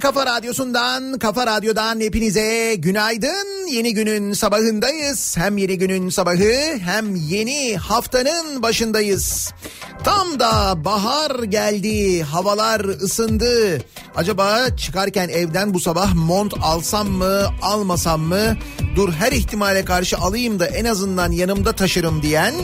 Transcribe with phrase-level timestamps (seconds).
[0.00, 3.66] Kafa Radyosu'ndan, Kafa Radyo'dan hepinize günaydın.
[3.66, 5.36] Yeni günün sabahındayız.
[5.36, 9.52] Hem yeni günün sabahı hem yeni haftanın başındayız.
[10.04, 13.78] Tam da bahar geldi, havalar ısındı.
[14.16, 18.56] Acaba çıkarken evden bu sabah mont alsam mı, almasam mı?
[18.96, 22.54] Dur her ihtimale karşı alayım da en azından yanımda taşırım diyen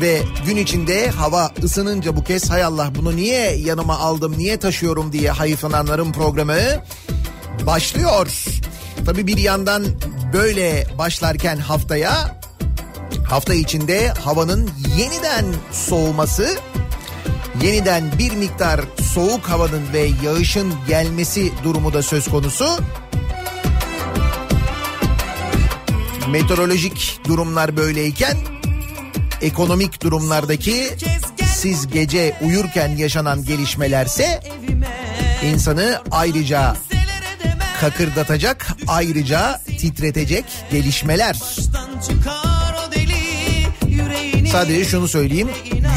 [0.00, 5.12] ve gün içinde hava ısınınca bu kez hay Allah bunu niye yanıma aldım niye taşıyorum
[5.12, 6.58] diye hayıflananların programı
[7.66, 8.44] başlıyor.
[9.06, 9.84] Tabii bir yandan
[10.32, 12.40] böyle başlarken haftaya
[13.28, 16.56] hafta içinde havanın yeniden soğuması
[17.62, 18.80] yeniden bir miktar
[19.14, 22.66] soğuk havanın ve yağışın gelmesi durumu da söz konusu.
[26.30, 28.36] Meteorolojik durumlar böyleyken
[29.42, 30.90] ekonomik durumlardaki
[31.54, 34.40] siz gece uyurken yaşanan gelişmelerse
[35.44, 36.76] insanı ayrıca
[37.80, 41.36] kakırdatacak, ayrıca titretecek gelişmeler.
[44.52, 45.50] Sadece şunu söyleyeyim.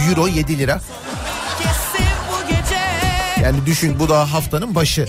[0.09, 0.81] Euro 7 lira.
[3.43, 5.07] Yani düşün bu da haftanın başı.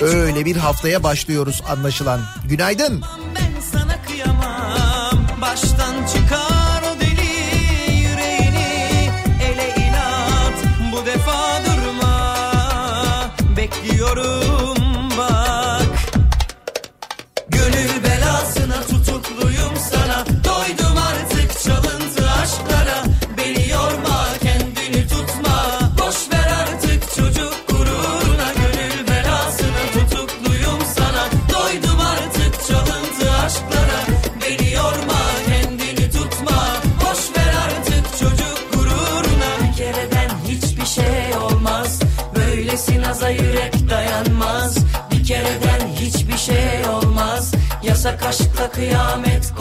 [0.00, 2.20] Öyle bir haftaya başlıyoruz anlaşılan.
[2.48, 3.02] Günaydın.
[3.02, 3.21] Ben
[48.32, 49.51] aşkla kıyamet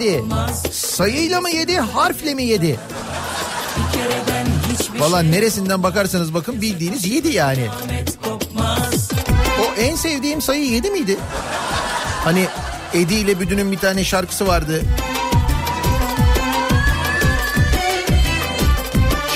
[0.00, 0.24] yedi?
[0.72, 2.78] Sayıyla mı yedi, harfle mi yedi?
[4.98, 7.66] Valla neresinden bakarsanız bakın bildiğiniz yedi yani.
[9.60, 11.16] O en sevdiğim sayı yedi miydi?
[12.24, 12.46] Hani
[12.94, 14.82] Edi ile Büdü'nün bir tane şarkısı vardı.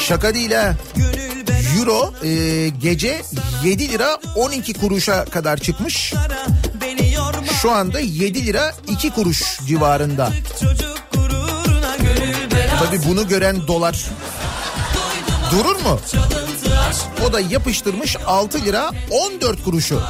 [0.08, 0.74] Şaka değil ha.
[1.78, 3.22] Euro e, gece
[3.64, 6.14] 7 lira 12 kuruşa kadar çıkmış.
[7.62, 10.32] Şu anda 7 lira 2 kuruş civarında.
[12.78, 14.04] Tabi bunu gören dolar
[15.52, 16.00] durur mu?
[17.26, 20.00] O da yapıştırmış 6 lira 14 kuruşu.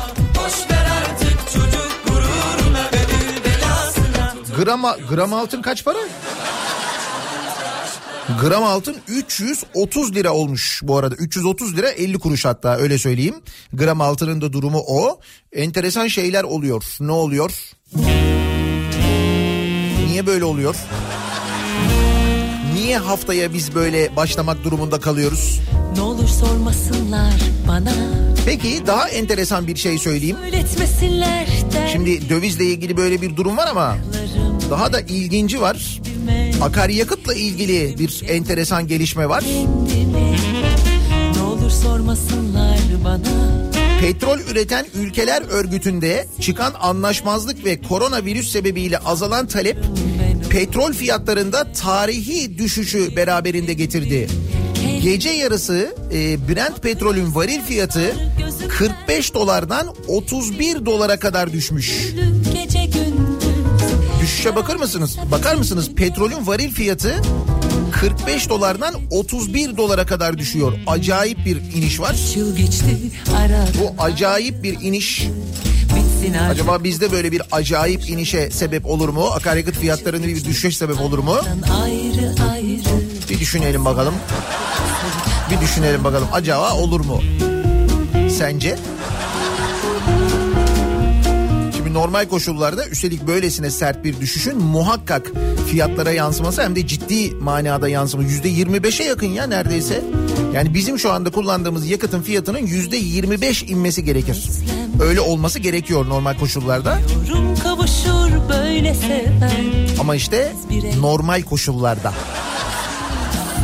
[4.57, 5.99] Grama, gram altın kaç para?
[8.41, 11.15] Gram altın 330 lira olmuş bu arada.
[11.15, 13.37] 330 lira 50 kuruş hatta öyle söyleyeyim.
[13.73, 15.21] Gram altının da durumu o.
[15.53, 16.85] Enteresan şeyler oluyor.
[17.01, 17.53] Ne oluyor?
[20.21, 20.77] Niye böyle oluyor?
[22.75, 25.61] Niye haftaya biz böyle başlamak durumunda kalıyoruz?
[25.97, 27.35] Ne olur sormasınlar
[27.69, 27.93] bana
[28.47, 30.37] Peki daha enteresan bir şey söyleyeyim.
[31.93, 33.97] Şimdi dövizle ilgili böyle bir durum var ama
[34.71, 36.01] daha da ilginci var.
[36.63, 39.45] Akaryakıtla ilgili bir enteresan gelişme var.
[39.45, 40.37] kendimi
[41.37, 43.61] Ne olur sormasınlar bana
[44.01, 49.77] Petrol üreten ülkeler örgütünde çıkan anlaşmazlık ve koronavirüs sebebiyle azalan talep
[50.51, 54.29] petrol fiyatlarında tarihi düşüşü beraberinde getirdi.
[55.03, 58.15] Gece yarısı e, Brent petrolün varil fiyatı
[58.69, 62.15] 45 dolardan 31 dolara kadar düşmüş.
[64.23, 65.17] Düşüşe bakar mısınız?
[65.31, 65.91] Bakar mısınız?
[65.95, 67.23] Petrolün varil fiyatı
[67.93, 70.73] 45 dolardan 31 dolara kadar düşüyor.
[70.87, 72.17] Acayip bir iniş var.
[73.81, 75.27] Bu acayip bir iniş
[76.51, 79.27] acaba bizde böyle bir acayip inişe sebep olur mu?
[79.27, 81.37] Akaryakıt fiyatlarında bir düşüş sebep olur mu?
[83.31, 84.15] Bir düşünelim bakalım.
[85.51, 87.21] Bir düşünelim bakalım acaba olur mu?
[88.39, 88.77] Sence?
[91.77, 95.33] Şimdi normal koşullarda üstelik böylesine sert bir düşüşün muhakkak
[95.71, 98.23] fiyatlara yansıması hem de ciddi manada yansıma.
[98.23, 100.03] Yüzde 25'e yakın ya neredeyse.
[100.55, 104.49] Yani bizim şu anda kullandığımız yakıtın fiyatının yüzde 25 inmesi gerekir.
[105.01, 106.99] Öyle olması gerekiyor normal koşullarda.
[110.01, 110.53] Ama işte
[111.01, 112.13] normal koşullarda.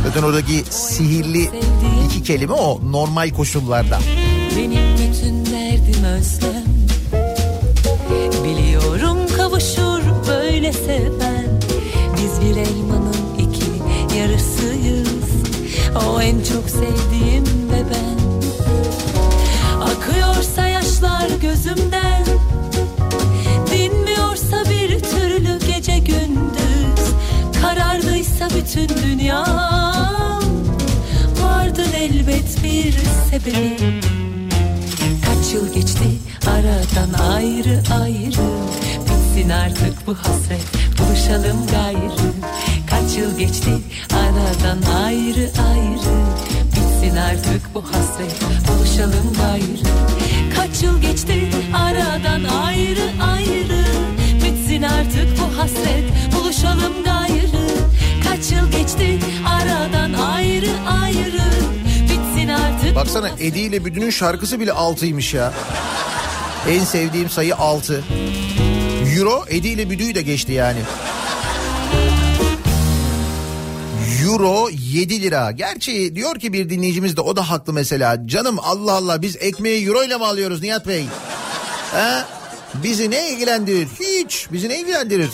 [0.05, 1.49] Zaten oradaki sihirli
[2.05, 3.99] iki kelime o normal koşullarda.
[4.57, 6.63] Benim bütün derdim özlem
[8.43, 11.61] Biliyorum kavuşur böyle seven
[12.17, 15.07] Biz bir elmanın iki yarısıyız
[16.07, 18.16] O en çok sevdiğim ve ben
[20.97, 22.25] yaşlar gözümden.
[23.71, 27.13] Dinmiyorsa bir türlü gece gündüz.
[27.61, 30.43] Karardıysa bütün dünyam
[31.41, 32.93] Vardır elbet bir
[33.29, 34.01] sebebi.
[35.25, 36.07] Kaç yıl geçti
[36.47, 38.47] aradan ayrı ayrı.
[39.05, 40.67] Bitsin artık bu hasret
[40.99, 42.31] buluşalım gayrı.
[42.89, 43.71] Kaç yıl geçti
[44.13, 46.17] aradan ayrı ayrı.
[46.71, 49.97] Bitsin artık bu hasret buluşalım gayrı
[50.67, 53.85] Kaç yıl geçti aradan ayrı ayrı
[54.43, 56.03] Bitsin artık bu hasret
[56.35, 57.67] buluşalım gayrı
[58.23, 60.69] Kaç yıl geçti aradan ayrı
[61.03, 61.43] ayrı
[62.03, 65.53] Bitsin artık Baksana Edi ile Büdü'nün şarkısı bile 6'ymış ya.
[66.69, 68.03] En sevdiğim sayı 6.
[69.17, 70.79] Euro Edi ile Büdü'yü de geçti yani.
[74.27, 75.51] Euro 7 lira.
[75.51, 78.27] Gerçi diyor ki bir dinleyicimiz de o da haklı mesela.
[78.27, 81.05] Canım Allah Allah biz ekmeği euro ile mi alıyoruz Nihat Bey?
[81.93, 82.23] He?
[82.83, 83.87] Bizi ne ilgilendirir?
[83.99, 84.47] Hiç.
[84.51, 85.29] Bizi ne ilgilendirir?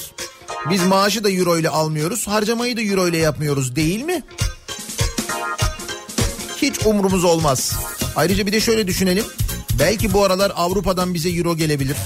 [0.70, 2.28] Biz maaşı da euro ile almıyoruz.
[2.28, 4.24] Harcamayı da euro ile yapmıyoruz değil mi?
[6.58, 7.74] Hiç umurumuz olmaz.
[8.16, 9.26] Ayrıca bir de şöyle düşünelim.
[9.80, 11.98] Belki bu aralar Avrupa'dan bize euro gelebilir.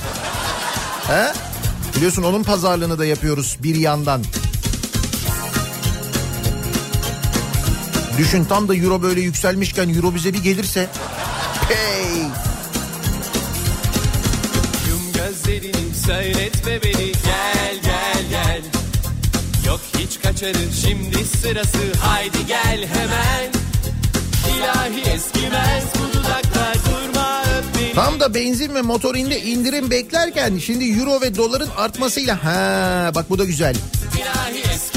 [1.07, 1.27] He?
[1.95, 4.23] Biliyorsun onun pazarlığını da yapıyoruz bir yandan.
[8.17, 10.89] Düşün tam da euro böyle yükselmişken euro bize bir gelirse.
[11.69, 12.21] Hey!
[14.89, 17.11] Yum gözlerini söyletme beni.
[17.11, 18.61] Gel gel gel.
[19.67, 21.77] Yok hiç kaçarır şimdi sırası.
[22.01, 23.51] Haydi gel hemen.
[24.57, 26.86] İlahi eskimez bu dudaklar
[27.97, 33.39] Tam da benzin ve motorinde indirim beklerken şimdi euro ve doların artmasıyla ha bak bu
[33.39, 33.75] da güzel.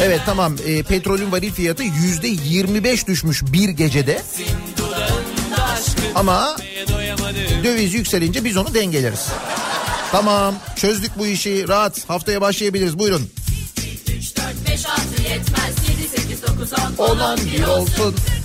[0.00, 4.23] Evet tamam e, petrolün varil fiyatı yüzde 25 düşmüş bir gecede
[6.14, 6.57] ama
[7.64, 9.26] döviz yükselince biz onu dengeleriz.
[10.12, 13.30] Tamam çözdük bu işi rahat haftaya başlayabiliriz buyurun.
[14.69, 17.95] 5 6 yetmez 7 8 9 10 Olan bir olsun.
[17.97, 18.39] 44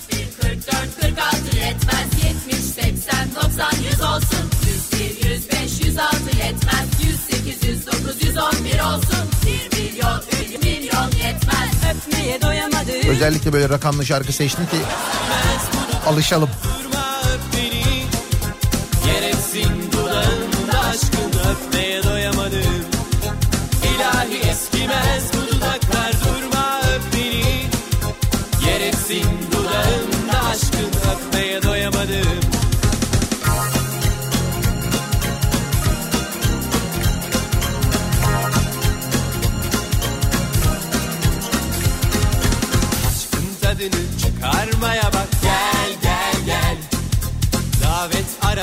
[1.15, 4.50] 46 yetmez 70 80 90 100 olsun.
[4.91, 6.88] 101 105 106 yetmez.
[7.03, 9.29] 108 109 111 olsun.
[9.45, 11.69] 1 milyon 1 milyon yetmez.
[11.91, 14.77] Öpmeye doyamadım Özellikle böyle rakamlı şarkı seçtim ki
[16.07, 16.50] alışalım.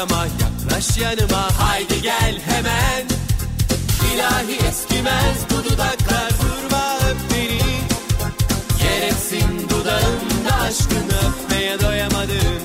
[0.03, 1.49] Arama yaklaş yanıma.
[1.59, 3.07] Haydi gel hemen.
[4.15, 6.31] İlahi eskimez bu dudaklar.
[6.43, 7.61] Durma öp beni
[8.85, 11.19] Yer etsin dudağımda aşkını.
[11.29, 12.63] Öpmeye doyamadım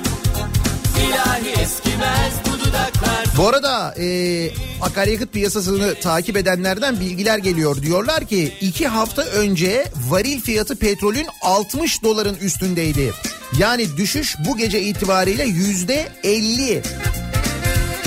[1.08, 3.25] İlahi eskimez bu dudaklar.
[3.38, 4.50] Bu arada e,
[4.82, 7.82] akaryakıt piyasasını takip edenlerden bilgiler geliyor.
[7.82, 13.13] Diyorlar ki iki hafta önce varil fiyatı petrolün 60 doların üstündeydi.
[13.60, 16.84] Yani düşüş bu gece itibariyle yüzde 50.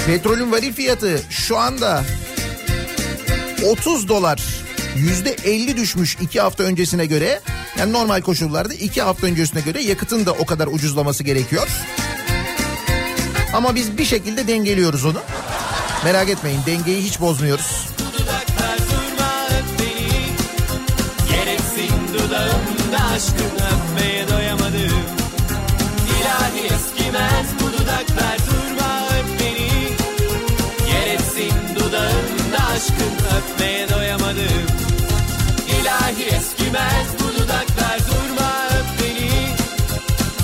[0.06, 2.04] Petrolün varil fiyatı şu anda
[3.66, 4.42] 30 dolar.
[4.96, 7.40] Yüzde 50 düşmüş iki hafta öncesine göre.
[7.78, 11.68] Yani normal koşullarda iki hafta öncesine göre yakıtın da o kadar ucuzlaması gerekiyor.
[13.54, 15.18] Ama biz bir şekilde dengeliyoruz onu.
[16.04, 17.86] Merak etmeyin dengeyi hiç bozmuyoruz.
[18.18, 18.78] Dudaklar
[19.78, 20.26] beni
[21.30, 23.49] Gereksin dudağımda aşkın
[36.70, 39.30] Eskimez bu dudaklar durma öp beni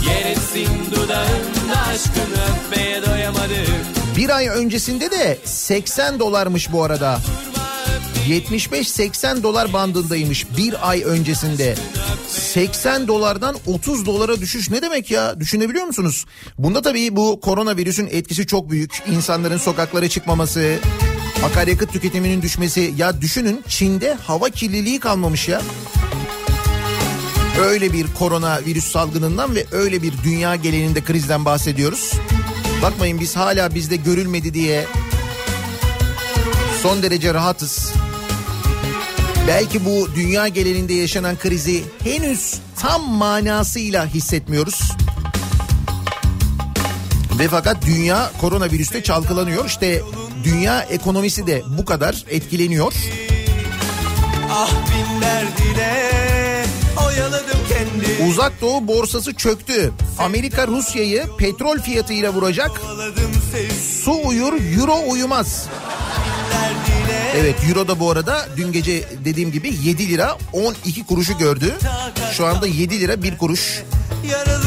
[0.05, 3.75] Gereksin dudağımda aşkın öpmeye doyamadım
[4.17, 7.19] Bir ay öncesinde de 80 dolarmış bu arada.
[8.29, 11.75] 75-80 dolar bandındaymış bir ay öncesinde.
[12.29, 15.41] 80 dolardan 30 dolara düşüş ne demek ya?
[15.41, 16.27] Düşünebiliyor musunuz?
[16.59, 19.03] Bunda tabii bu koronavirüsün etkisi çok büyük.
[19.13, 20.77] İnsanların sokaklara çıkmaması,
[21.45, 22.95] akaryakıt tüketiminin düşmesi.
[22.97, 25.63] Ya düşünün Çin'de hava kirliliği kalmamış ya.
[27.61, 32.13] Öyle bir koronavirüs salgınından ve öyle bir dünya genelinde krizden bahsediyoruz.
[32.83, 34.87] Bakmayın biz hala bizde görülmedi diye
[36.83, 37.93] son derece rahatız.
[39.49, 44.81] Belki bu dünya genelinde yaşanan krizi henüz tam manasıyla hissetmiyoruz.
[47.39, 49.67] Ve fakat dünya koronavirüste çalkalanıyor.
[49.67, 50.03] İşte
[50.45, 52.93] dünya ekonomisi de bu kadar etkileniyor.
[54.51, 56.26] Ah bin derdine
[58.29, 59.93] Uzak Doğu borsası çöktü.
[60.19, 62.71] Amerika Rusya'yı petrol fiyatıyla vuracak.
[64.05, 65.67] Su uyur, euro uyumaz.
[67.37, 71.75] Evet euro da bu arada dün gece dediğim gibi 7 lira 12 kuruşu gördü.
[72.33, 73.83] Şu anda 7 lira 1 kuruş.
[74.31, 74.66] Yaralıyım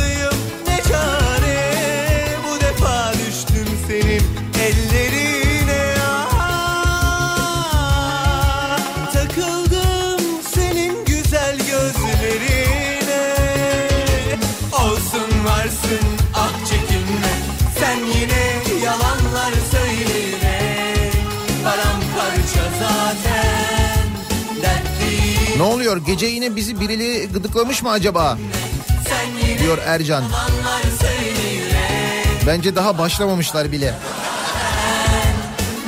[25.60, 28.38] Ne oluyor gece yine bizi birileri gıdıklamış mı acaba?
[29.60, 30.24] Diyor Ercan.
[32.48, 33.96] Bence daha başlamamışlar bile.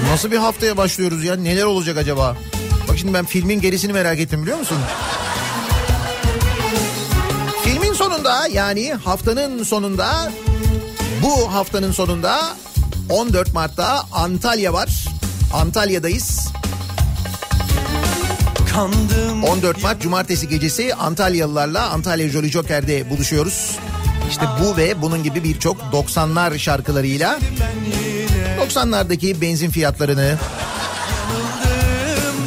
[0.09, 1.35] Nasıl bir haftaya başlıyoruz ya?
[1.35, 2.37] Neler olacak acaba?
[2.89, 4.77] Bak şimdi ben filmin gerisini merak ettim biliyor musun?
[7.63, 10.31] Filmin sonunda yani haftanın sonunda
[11.23, 12.39] bu haftanın sonunda
[13.09, 15.05] 14 Mart'ta Antalya var.
[15.53, 16.50] Antalya'dayız.
[18.73, 23.77] Kandım 14 Mart Cumartesi gecesi Antalyalılarla Antalya Jolly Joker'de buluşuyoruz.
[24.29, 27.39] İşte bu ve bunun gibi birçok 90'lar şarkılarıyla
[28.59, 30.37] 90'lardaki benzin fiyatlarını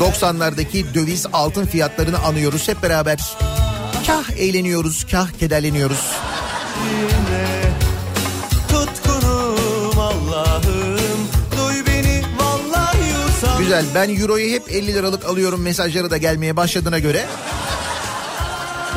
[0.01, 3.37] 90'lardaki döviz altın fiyatlarını anıyoruz hep beraber.
[4.07, 6.13] Kah eğleniyoruz, kah kederleniyoruz.
[13.64, 17.27] Güzel ben euroyu hep 50 liralık alıyorum mesajları da gelmeye başladığına göre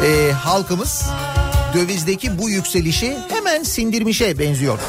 [0.03, 1.05] ee, halkımız
[1.73, 4.79] dövizdeki bu yükselişi hemen sindirmişe benziyor.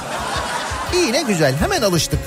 [0.94, 2.18] İyi ne güzel hemen alıştık.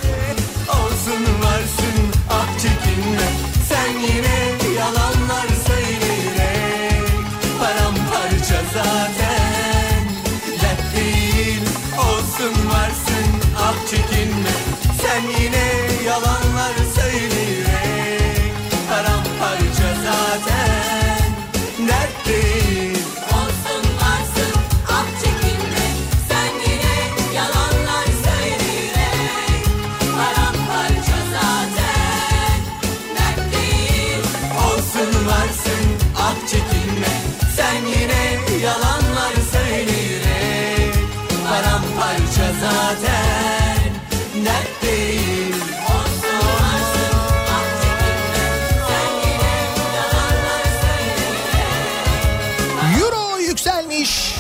[54.02, 54.36] Yükselmiş.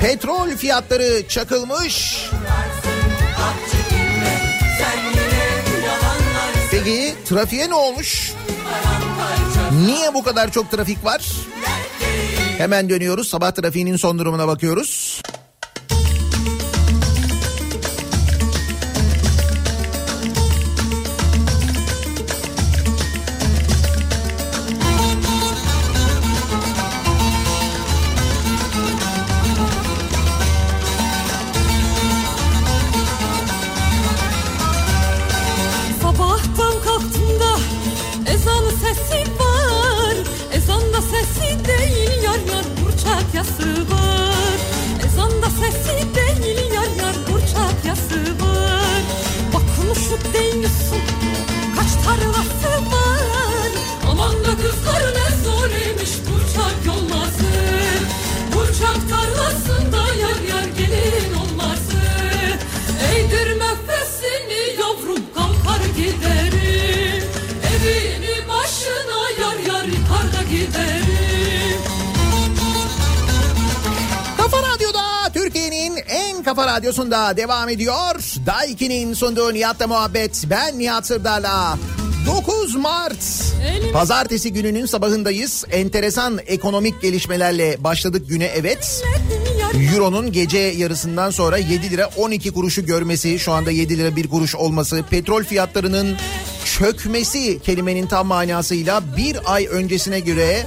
[0.00, 2.26] Petrol fiyatları çakılmış.
[6.70, 8.32] Peki trafiğe ne olmuş?
[9.86, 11.26] Niye bu kadar çok trafik var?
[12.58, 13.28] Hemen dönüyoruz.
[13.28, 15.11] Sabah trafiğinin son durumuna bakıyoruz.
[77.36, 78.14] Devam ediyor.
[78.46, 80.44] Daiki'nin sunduğu Nihat'la muhabbet.
[80.50, 81.78] Ben Nihat Sırdar'la.
[82.26, 83.52] 9 Mart
[83.92, 85.64] Pazartesi gününün sabahındayız.
[85.70, 89.04] Enteresan ekonomik gelişmelerle başladık güne evet.
[89.94, 94.54] Euro'nun gece yarısından sonra 7 lira 12 kuruşu görmesi, şu anda 7 lira 1 kuruş
[94.54, 96.16] olması, petrol fiyatlarının
[96.78, 100.66] çökmesi kelimenin tam manasıyla bir ay öncesine göre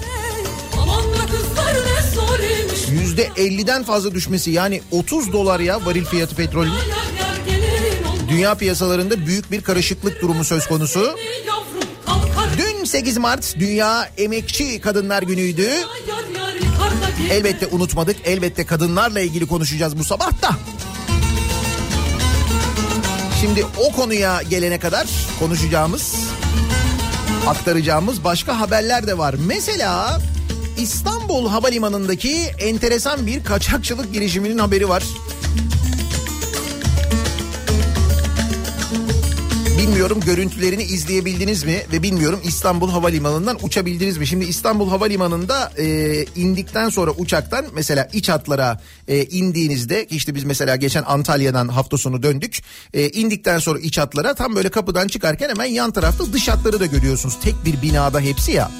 [3.16, 6.74] imiş %50'den fazla düşmesi yani 30 dolar ya varil fiyatı petrolün.
[8.30, 11.16] Dünya piyasalarında büyük bir karışıklık durumu söz konusu.
[12.58, 15.70] Dün 8 Mart Dünya Emekçi Kadınlar Günü'ydü.
[17.32, 18.18] Elbette unutmadık.
[18.26, 20.50] Elbette kadınlarla ilgili konuşacağız bu sabah da.
[23.42, 25.08] Şimdi o konuya gelene kadar
[25.40, 26.16] konuşacağımız,
[27.48, 29.36] aktaracağımız başka haberler de var.
[29.48, 30.20] Mesela
[30.78, 35.04] İstanbul Havalimanı'ndaki enteresan bir kaçakçılık girişiminin haberi var.
[39.78, 44.28] Bilmiyorum görüntülerini izleyebildiniz mi ve bilmiyorum İstanbul Havalimanı'ndan uçabildiniz mi?
[44.28, 50.76] Şimdi İstanbul Havalimanı'nda e, indikten sonra uçaktan mesela iç hatlara e, indiğinizde işte biz mesela
[50.76, 52.62] geçen Antalya'dan hafta sonu döndük.
[52.94, 56.86] E, indikten sonra iç hatlara tam böyle kapıdan çıkarken hemen yan tarafta dış hatları da
[56.86, 57.38] görüyorsunuz.
[57.44, 58.72] Tek bir binada hepsi ya.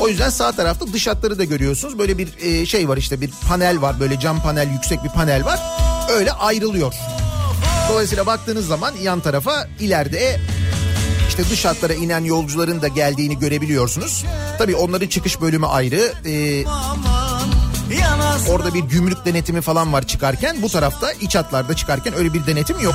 [0.00, 1.98] O yüzden sağ tarafta dış hatları da görüyorsunuz.
[1.98, 5.44] Böyle bir e, şey var işte bir panel var böyle cam panel yüksek bir panel
[5.44, 5.60] var.
[6.10, 6.94] Öyle ayrılıyor.
[7.90, 10.40] Dolayısıyla baktığınız zaman yan tarafa ileride
[11.28, 14.24] işte dış hatlara inen yolcuların da geldiğini görebiliyorsunuz.
[14.58, 16.12] Tabii onların çıkış bölümü ayrı.
[16.26, 16.64] Ee,
[18.50, 20.62] orada bir gümrük denetimi falan var çıkarken.
[20.62, 22.94] Bu tarafta iç hatlarda çıkarken öyle bir denetim yok.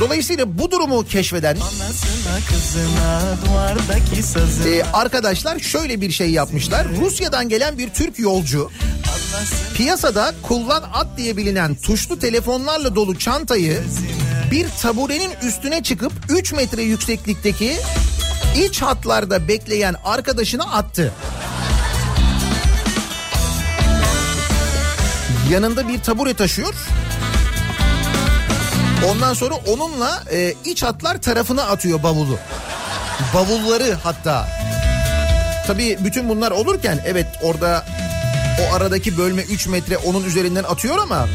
[0.00, 1.56] Dolayısıyla bu durumu keşfeden
[4.66, 6.86] e, arkadaşlar şöyle bir şey yapmışlar.
[7.00, 8.70] Rusya'dan gelen bir Türk yolcu
[9.74, 13.82] piyasada kullan at diye bilinen tuşlu telefonlarla dolu çantayı
[14.50, 17.76] bir taburenin üstüne çıkıp 3 metre yükseklikteki
[18.56, 21.12] iç hatlarda bekleyen arkadaşına attı.
[25.50, 26.74] Yanında bir tabure taşıyor.
[29.10, 32.38] Ondan sonra onunla e, iç hatlar tarafına atıyor bavulu.
[33.34, 34.48] Bavulları hatta.
[35.66, 37.86] Tabii bütün bunlar olurken evet orada
[38.60, 41.28] o aradaki bölme 3 metre onun üzerinden atıyor ama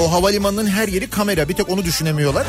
[0.00, 2.46] o havalimanının her yeri kamera bir tek onu düşünemiyorlar.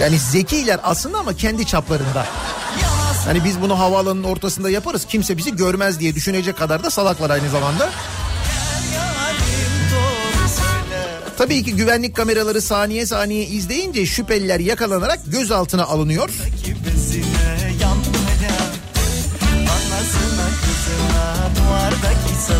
[0.00, 2.26] Yani zekiler aslında ama kendi çaplarında.
[3.24, 7.50] Hani biz bunu havaalanının ortasında yaparız kimse bizi görmez diye düşünecek kadar da salaklar aynı
[7.50, 7.90] zamanda.
[11.40, 16.30] Tabii ki güvenlik kameraları saniye saniye izleyince şüpheliler yakalanarak gözaltına alınıyor.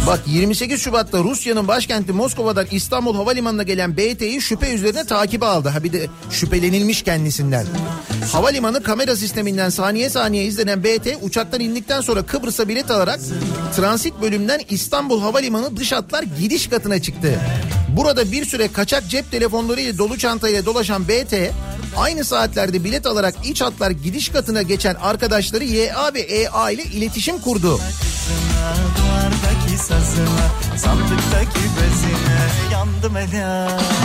[0.07, 5.69] Bak 28 Şubat'ta Rusya'nın başkenti Moskova'dan İstanbul Havalimanı'na gelen BT'yi şüphe üzerine takibe aldı.
[5.69, 7.67] Ha bir de şüphelenilmiş kendisinden.
[8.33, 13.21] Havalimanı kamera sisteminden saniye saniye izlenen BT uçaktan indikten sonra Kıbrıs'a bilet alarak
[13.77, 17.41] transit bölümünden İstanbul Havalimanı dış hatlar gidiş katına çıktı.
[17.97, 21.35] Burada bir süre kaçak cep telefonları ile dolu çantayla dolaşan BT
[21.97, 27.39] aynı saatlerde bilet alarak iç hatlar gidiş katına geçen arkadaşları YA ve EA ile iletişim
[27.39, 27.81] kurdu.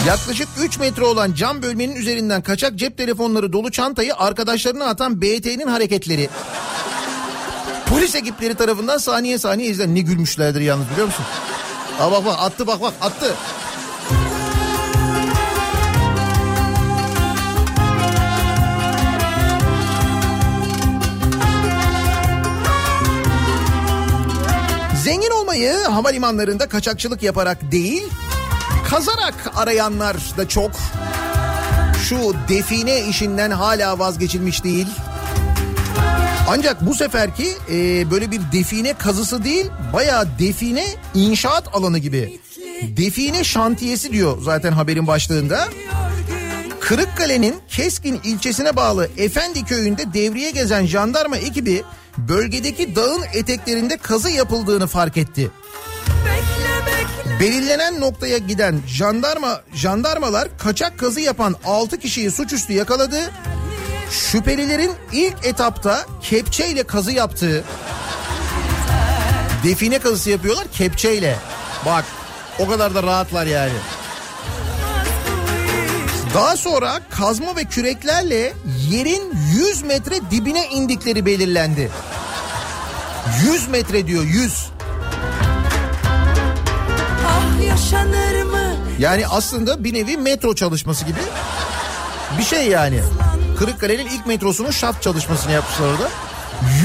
[0.08, 5.68] Yaklaşık 3 metre olan cam bölmenin üzerinden kaçak cep telefonları dolu çantayı arkadaşlarına atan BT'nin
[5.68, 6.30] hareketleri.
[7.86, 9.96] Polis ekipleri tarafından saniye saniye izlen.
[9.96, 11.26] Ne gülmüşlerdir yalnız biliyor musun?
[12.00, 13.36] Aa bak bak attı bak bak attı.
[25.56, 28.04] Olmayı havalimanlarında kaçakçılık yaparak değil,
[28.90, 30.72] kazarak arayanlar da çok.
[32.10, 34.88] Şu define işinden hala vazgeçilmiş değil.
[36.50, 42.40] Ancak bu seferki e, böyle bir define kazısı değil, bayağı define inşaat alanı gibi.
[42.82, 45.68] Define şantiyesi diyor zaten haberin başlığında.
[46.86, 51.84] Kırıkkale'nin Keskin ilçesine bağlı Efendi köyünde devriye gezen jandarma ekibi
[52.18, 55.52] bölgedeki dağın eteklerinde kazı yapıldığını fark etti.
[57.40, 63.20] Belirlenen noktaya giden jandarma jandarmalar kaçak kazı yapan 6 kişiyi suçüstü yakaladı.
[64.12, 67.64] Şüphelilerin ilk etapta kepçeyle kazı yaptığı
[69.64, 71.36] define kazısı yapıyorlar kepçeyle.
[71.86, 72.06] Bak
[72.60, 73.74] o kadar da rahatlar yani.
[76.36, 78.54] Daha sonra kazma ve küreklerle
[78.90, 81.92] yerin 100 metre dibine indikleri belirlendi.
[83.54, 84.70] 100 metre diyor 100.
[87.28, 88.76] Ah yaşanır mı?
[89.00, 91.20] Yani aslında bir nevi metro çalışması gibi
[92.38, 93.00] bir şey yani.
[93.60, 96.10] Kırıkkale'nin ilk metrosunun şaft çalışmasını yapmışlar orada.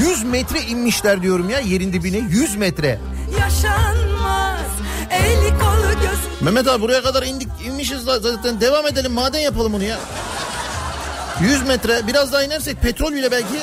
[0.09, 2.99] 100 metre inmişler diyorum ya yerin dibine 100 metre.
[3.39, 4.59] Yaşanmaz.
[5.09, 5.41] El.
[6.43, 9.99] Mehmet abi buraya kadar indik inmişiz zaten devam edelim maden yapalım onu ya.
[11.41, 13.59] 100 metre biraz daha inersek petrol bile belki.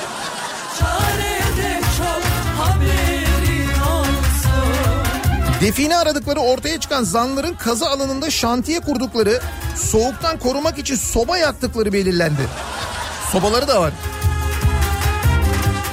[5.61, 9.41] Define aradıkları ortaya çıkan zanların kazı alanında şantiye kurdukları
[9.77, 12.43] soğuktan korumak için soba yaktıkları belirlendi.
[13.33, 13.93] Sobaları da var.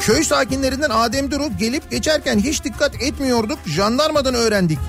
[0.01, 3.59] Köy sakinlerinden Adem Duru gelip geçerken hiç dikkat etmiyorduk.
[3.65, 4.79] Jandarmadan öğrendik.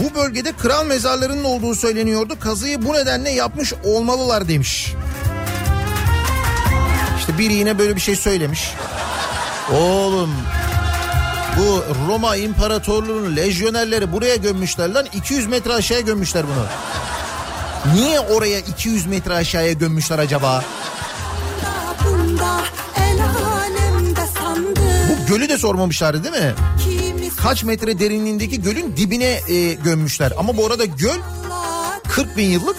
[0.00, 2.36] Bu bölgede kral mezarlarının olduğu söyleniyordu.
[2.40, 4.94] Kazıyı bu nedenle yapmış olmalılar demiş.
[7.18, 8.70] İşte biri yine böyle bir şey söylemiş.
[9.72, 10.30] Oğlum
[11.58, 16.66] bu Roma İmparatorluğu'nun lejyonerleri buraya gömmüşler lan 200 metre aşağıya gömmüşler bunu.
[17.94, 20.64] Niye oraya 200 metre aşağıya gömmüşler acaba?
[22.04, 22.60] Bunda
[24.26, 24.80] sandı.
[25.08, 26.54] Bu gölü de sormamışlardı değil mi?
[27.46, 30.32] Kaç metre derinliğindeki gölün dibine e, gömmüşler.
[30.38, 32.00] Ama bu arada göl saklar.
[32.08, 32.76] 40 bin yıllık.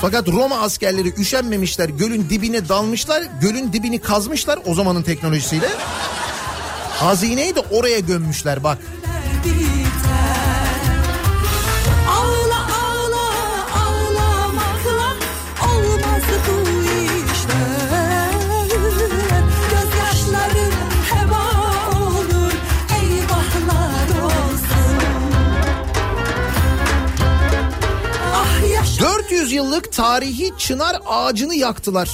[0.00, 1.88] Fakat Roma askerleri üşenmemişler.
[1.88, 3.22] Gölün dibine dalmışlar.
[3.40, 5.68] Gölün dibini kazmışlar o zamanın teknolojisiyle.
[6.90, 8.78] Hazineyi de oraya gömmüşler bak.
[29.48, 32.10] 500 yıllık tarihi çınar ağacını yaktılar.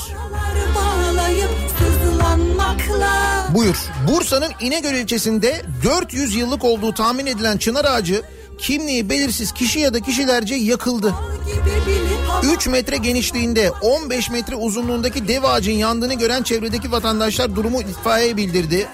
[3.54, 3.76] Buyur.
[4.08, 8.22] Bursa'nın İnegöl ilçesinde 400 yıllık olduğu tahmin edilen çınar ağacı
[8.58, 11.14] kimliği belirsiz kişi ya da kişilerce yakıldı.
[12.56, 18.86] 3 metre genişliğinde 15 metre uzunluğundaki dev ağacın yandığını gören çevredeki vatandaşlar durumu itfaiyeye bildirdi.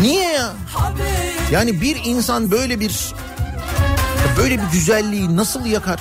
[0.00, 0.52] Niye ya?
[1.52, 3.14] Yani bir insan böyle bir
[4.36, 6.00] böyle bir güzelliği nasıl yakar?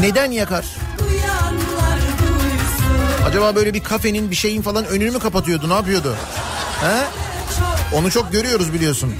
[0.00, 0.64] Neden yakar?
[3.26, 5.68] Acaba böyle bir kafenin bir şeyin falan önünü mü kapatıyordu?
[5.68, 6.16] Ne yapıyordu?
[6.80, 7.04] He?
[7.96, 9.14] Onu çok görüyoruz biliyorsun.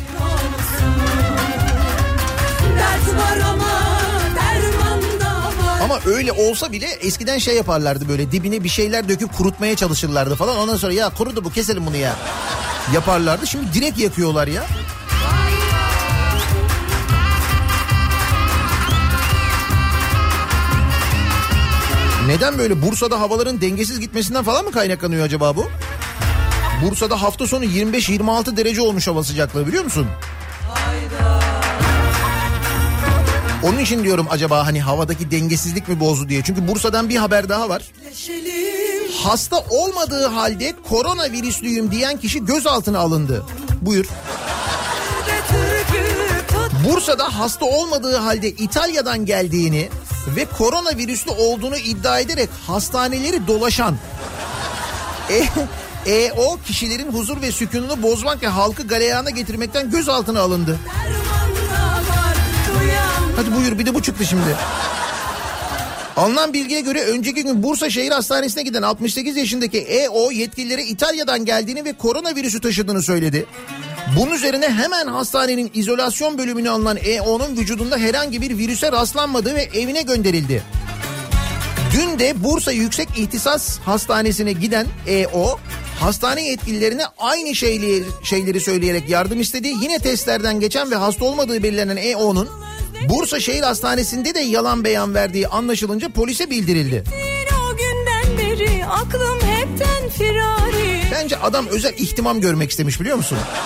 [5.82, 10.56] Ama öyle olsa bile eskiden şey yaparlardı böyle dibine bir şeyler döküp kurutmaya çalışırlardı falan.
[10.56, 12.16] Ondan sonra ya kurudu bu keselim bunu ya
[12.94, 13.46] yaparlardı.
[13.46, 14.62] Şimdi direkt yakıyorlar ya.
[22.32, 25.66] Neden böyle Bursa'da havaların dengesiz gitmesinden falan mı kaynaklanıyor acaba bu?
[26.84, 30.06] Bursa'da hafta sonu 25-26 derece olmuş hava sıcaklığı biliyor musun?
[33.62, 36.42] Onun için diyorum acaba hani havadaki dengesizlik mi bozdu diye.
[36.44, 37.82] Çünkü Bursa'dan bir haber daha var.
[39.24, 43.44] Hasta olmadığı halde koronavirüslüyüm diyen kişi gözaltına alındı.
[43.80, 44.06] Buyur.
[46.88, 49.88] Bursa'da hasta olmadığı halde İtalya'dan geldiğini
[50.26, 53.96] ve koronavirüslü olduğunu iddia ederek hastaneleri dolaşan
[55.30, 55.46] e,
[56.06, 60.78] EO kişilerin huzur ve sükununu bozmak ve halkı galeyana getirmekten gözaltına alındı.
[63.36, 64.56] Hadi buyur bir de bu çıktı şimdi.
[66.16, 71.84] Alınan bilgiye göre önceki gün Bursa Şehir Hastanesi'ne giden 68 yaşındaki EO yetkililere İtalya'dan geldiğini
[71.84, 73.46] ve koronavirüsü taşıdığını söyledi.
[74.16, 80.02] Bunun üzerine hemen hastanenin izolasyon bölümüne alınan EO'nun vücudunda herhangi bir virüse rastlanmadığı ve evine
[80.02, 80.62] gönderildi.
[81.92, 85.58] Dün de Bursa Yüksek İhtisas Hastanesi'ne giden EO
[86.00, 89.68] hastane yetkililerine aynı şeyleri, şeyleri söyleyerek yardım istedi.
[89.68, 92.48] Yine testlerden geçen ve hasta olmadığı belirlenen EO'nun
[93.08, 97.04] Bursa Şehir Hastanesi'nde de yalan beyan verdiği anlaşılınca polise bildirildi.
[97.52, 100.81] o günden beri aklım hepten firari.
[101.22, 103.36] Bence adam özel ihtimam görmek istemiş biliyor musun?
[103.36, 103.58] Ha,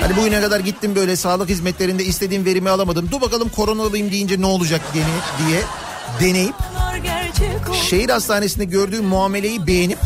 [0.00, 3.08] Hani bugüne kadar gittim böyle sağlık hizmetlerinde istediğim verimi alamadım.
[3.12, 5.04] Dur bakalım koronalıyım deyince ne olacak diye,
[5.48, 5.62] diye
[6.20, 6.54] deneyip
[7.88, 9.98] şehir hastanesinde gördüğüm muameleyi beğenip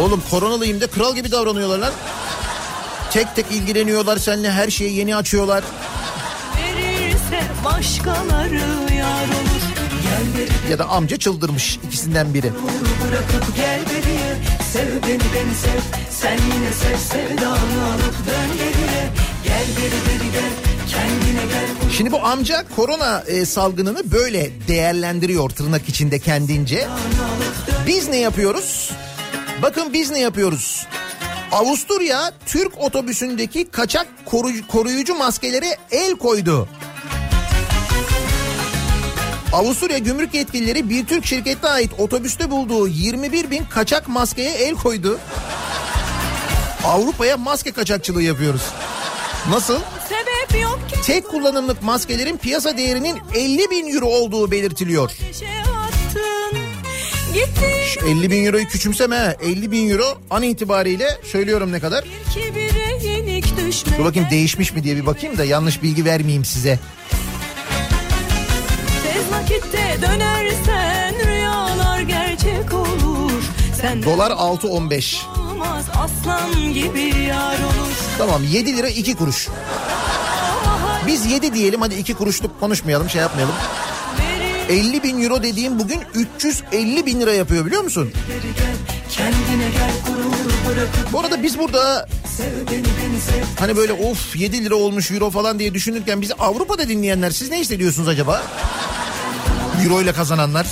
[0.00, 1.92] oğlum koronalıyım da kral gibi davranıyorlar lan.
[3.10, 5.64] Tek tek ilgileniyorlar seninle her şeyi yeni açıyorlar.
[6.56, 9.68] verirse başkaları yar olur
[10.02, 12.52] Gel beri Ya da amca çıldırmış ikisinden biri.
[13.08, 14.36] Bırakıp gel beriye
[14.72, 19.08] Sev beni beni sev Sen yine sev sevdanı alıp dön geriye
[19.44, 20.50] Gel beri beri gel
[21.96, 26.88] Şimdi bu amca korona e, salgınını böyle değerlendiriyor tırnak içinde kendince.
[27.86, 28.90] Biz ne yapıyoruz?
[29.62, 30.86] Bakın biz ne yapıyoruz?
[31.52, 36.68] Avusturya Türk otobüsündeki kaçak koru- koruyucu maskelere el koydu.
[39.52, 45.18] Avusturya gümrük yetkilileri bir Türk şirketine ait otobüste bulduğu 21 bin kaçak maskeye el koydu.
[46.84, 48.62] Avrupa'ya maske kaçakçılığı yapıyoruz.
[49.50, 49.78] Nasıl?
[50.08, 55.10] Sebep yok ki Tek kullanımlık maskelerin piyasa değerinin 50 bin euro olduğu belirtiliyor.
[57.94, 59.34] Şu 50 bin euroyu küçümseme ha.
[59.42, 62.04] 50 bin euro an itibariyle söylüyorum ne kadar.
[63.98, 66.78] Dur bakayım değişmiş mi diye bir bakayım da yanlış bilgi vermeyeyim size.
[69.48, 73.42] Vakitte dönersen rüyalar gerçek olur
[73.80, 75.16] Sen Dolar 6.15.
[75.40, 79.48] olmaz aslan gibi yar olur Tamam 7 lira 2 kuruş.
[81.06, 83.54] Biz 7 diyelim hadi 2 kuruşluk konuşmayalım şey yapmayalım.
[84.68, 88.12] Verir 50 bin euro dediğim bugün 350 bin lira yapıyor biliyor musun?
[91.12, 92.08] Bu arada biz burada
[93.58, 97.58] hani böyle of 7 lira olmuş euro falan diye düşünürken bizi Avrupa'da dinleyenler siz ne
[97.58, 98.42] hissediyorsunuz acaba?
[99.84, 100.66] Euro ile kazananlar.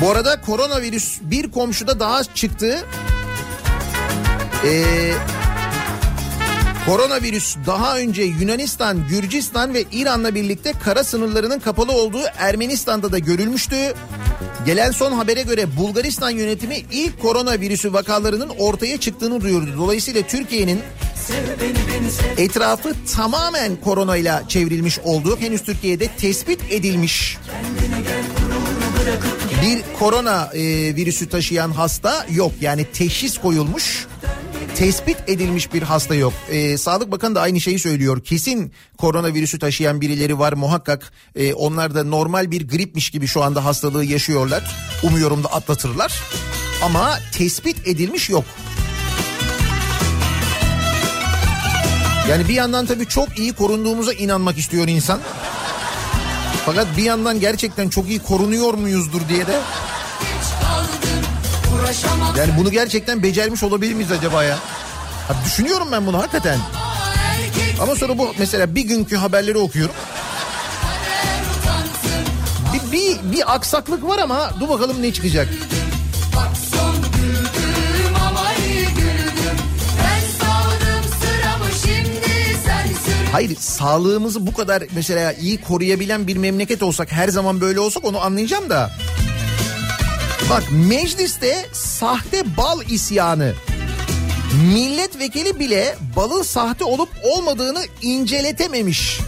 [0.00, 2.84] Bu arada koronavirüs bir komşuda daha çıktı.
[4.64, 5.12] Ee,
[6.86, 13.94] koronavirüs daha önce Yunanistan, Gürcistan ve İran'la birlikte kara sınırlarının kapalı olduğu Ermenistan'da da görülmüştü.
[14.66, 19.70] Gelen son habere göre Bulgaristan yönetimi ilk koronavirüsü vakalarının ortaya çıktığını duyurdu.
[19.78, 20.80] Dolayısıyla Türkiye'nin
[22.36, 27.36] etrafı tamamen koronayla çevrilmiş olduğu henüz Türkiye'de tespit edilmiş
[29.62, 30.60] bir korona e,
[30.96, 32.52] virüsü taşıyan hasta yok.
[32.60, 34.06] Yani teşhis koyulmuş
[34.74, 36.32] tespit edilmiş bir hasta yok.
[36.50, 38.24] E, Sağlık Bakanı da aynı şeyi söylüyor.
[38.24, 41.12] Kesin koronavirüsü taşıyan birileri var muhakkak.
[41.36, 44.76] E, onlar da normal bir gripmiş gibi şu anda hastalığı yaşıyorlar.
[45.02, 46.20] Umuyorum da atlatırlar.
[46.82, 48.44] Ama tespit edilmiş yok.
[52.28, 55.20] Yani bir yandan tabii çok iyi korunduğumuza inanmak istiyor insan.
[56.66, 59.60] Fakat bir yandan gerçekten çok iyi korunuyor muyuzdur diye de
[62.38, 64.58] yani bunu gerçekten becermiş olabilir miyiz acaba ya?
[65.28, 66.58] Ha, düşünüyorum ben bunu hakikaten.
[67.80, 69.94] Ama sonra bu mesela bir günkü haberleri okuyorum.
[72.74, 75.48] Bir, bir, bir aksaklık var ama dur bakalım ne çıkacak.
[83.32, 88.20] Hayır sağlığımızı bu kadar mesela iyi koruyabilen bir memleket olsak her zaman böyle olsak onu
[88.20, 88.90] anlayacağım da.
[90.50, 93.54] Bak mecliste sahte bal isyanı.
[94.74, 99.20] Milletvekili bile balın sahte olup olmadığını inceletememiş.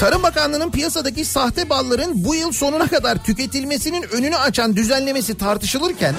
[0.00, 6.14] Tarım Bakanlığı'nın piyasadaki sahte balların bu yıl sonuna kadar tüketilmesinin önünü açan düzenlemesi tartışılırken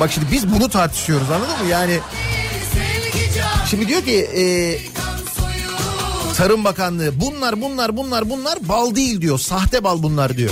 [0.00, 1.70] Bak şimdi biz bunu tartışıyoruz anladın mı?
[1.70, 1.98] Yani
[3.70, 4.42] şimdi diyor ki e,
[6.36, 9.38] Tarım Bakanlığı bunlar bunlar bunlar bunlar bal değil diyor.
[9.38, 10.50] Sahte bal bunlar diyor.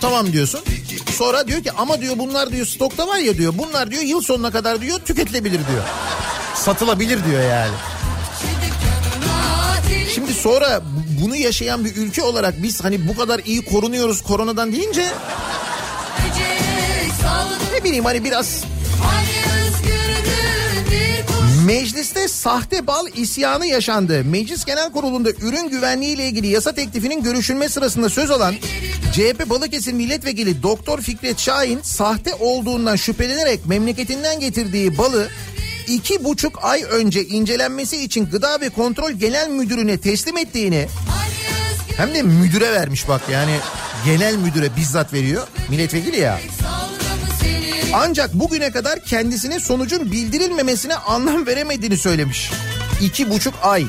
[0.00, 0.60] Tamam diyorsun.
[1.18, 3.52] Sonra diyor ki ama diyor bunlar diyor stokta var ya diyor.
[3.58, 5.82] Bunlar diyor yıl sonuna kadar diyor tüketilebilir diyor.
[6.54, 7.72] Satılabilir diyor yani.
[10.14, 14.72] Şimdi sonra bu- bunu yaşayan bir ülke olarak biz hani bu kadar iyi korunuyoruz koronadan
[14.72, 15.06] deyince
[17.74, 18.64] ne bileyim hani biraz
[21.70, 24.24] Mecliste sahte bal isyanı yaşandı.
[24.24, 28.54] Meclis Genel Kurulu'nda ürün güvenliği ile ilgili yasa teklifinin görüşülme sırasında söz alan
[29.12, 35.28] CHP Balıkesir Milletvekili Doktor Fikret Şahin sahte olduğundan şüphelenerek memleketinden getirdiği balı
[35.88, 40.88] iki buçuk ay önce incelenmesi için Gıda ve Kontrol Genel Müdürü'ne teslim ettiğini
[41.96, 43.56] hem de müdüre vermiş bak yani
[44.04, 46.40] genel müdüre bizzat veriyor milletvekili ya.
[47.94, 52.50] Ancak bugüne kadar kendisine sonucun bildirilmemesine anlam veremediğini söylemiş.
[53.02, 53.84] İki buçuk ay.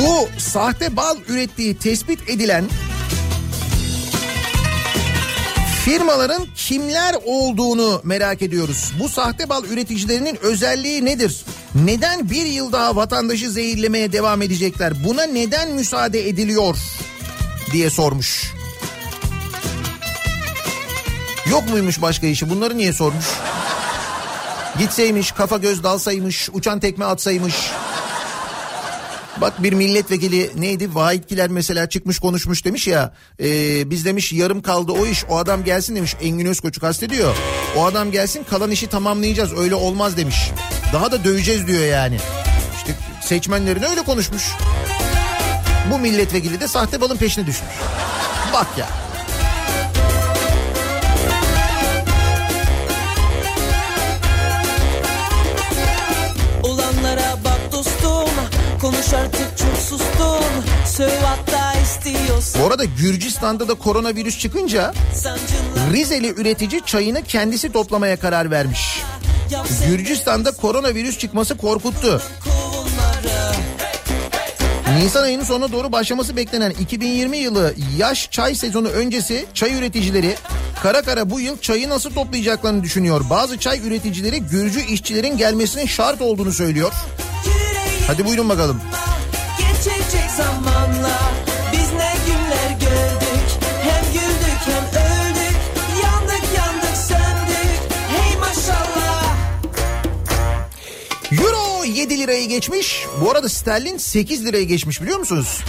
[0.00, 2.64] Bu sahte bal ürettiği tespit edilen
[5.84, 8.92] firmaların kimler olduğunu merak ediyoruz.
[9.00, 11.44] Bu sahte bal üreticilerinin özelliği nedir?
[11.74, 15.04] Neden bir yıl daha vatandaşı zehirlemeye devam edecekler?
[15.04, 16.76] Buna neden müsaade ediliyor
[17.72, 18.52] diye sormuş.
[21.50, 22.50] Yok muymuş başka işi?
[22.50, 23.26] Bunları niye sormuş?
[24.78, 27.54] Gitseymiş, kafa göz dalsaymış, uçan tekme atsaymış.
[29.40, 33.12] Bak bir milletvekili neydi Vahitkiler mesela çıkmış konuşmuş demiş ya
[33.42, 37.36] e, biz demiş yarım kaldı o iş o adam gelsin demiş Engin Özkoç'u kastediyor.
[37.76, 40.50] O adam gelsin kalan işi tamamlayacağız öyle olmaz demiş.
[40.92, 42.18] Daha da döveceğiz diyor yani.
[42.76, 44.42] İşte seçmenlerine öyle konuşmuş.
[45.90, 47.72] Bu milletvekili de sahte balın peşine düşmüş.
[48.52, 48.88] Bak ya.
[56.62, 58.30] Olanlara bak dostum
[58.80, 60.44] Konuş artık çok sustun
[60.86, 64.94] Söv hatta istiyorsan Bu arada Gürcistan'da da koronavirüs çıkınca
[65.92, 69.02] Rizeli üretici çayını kendisi toplamaya karar vermiş.
[69.86, 72.22] Gürcistan'da koronavirüs çıkması korkuttu.
[74.98, 80.34] Nisan ayının sonuna doğru başlaması beklenen 2020 yılı yaş çay sezonu öncesi çay üreticileri
[80.82, 83.20] kara kara bu yıl çayı nasıl toplayacaklarını düşünüyor.
[83.30, 86.92] Bazı çay üreticileri Gürcü işçilerin gelmesinin şart olduğunu söylüyor.
[88.06, 88.80] Hadi buyurun bakalım.
[89.58, 90.79] geçecek zamanla
[101.90, 103.06] 7 lirayı geçmiş.
[103.20, 105.60] Bu arada sterlin 8 lirayı geçmiş biliyor musunuz?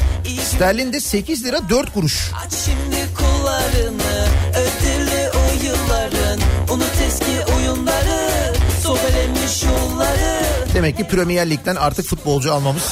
[0.44, 2.32] Sterlin de 8 lira 4 kuruş.
[2.46, 8.54] Aç şimdi kollarını Ödüllü o yılların Unut eski oyunları
[8.84, 10.42] Sobelenmiş yolları
[10.74, 12.84] Demek ki Premier Lig'den artık futbolcu almamız.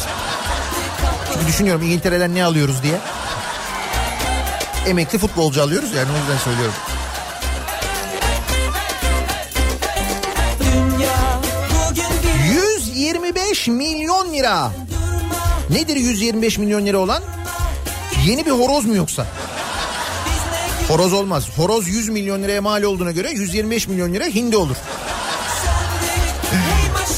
[1.34, 3.00] Çünkü düşünüyorum İngiltere'den ne alıyoruz diye.
[4.88, 6.74] Emekli futbolcu alıyoruz yani o yüzden söylüyorum.
[13.60, 14.72] 125 milyon lira.
[15.70, 17.24] Nedir 125 milyon lira olan?
[18.26, 19.26] Yeni bir horoz mu yoksa?
[20.88, 21.50] Horoz olmaz.
[21.58, 24.76] Horoz 100 milyon liraya mal olduğuna göre 125 milyon lira hindi olur.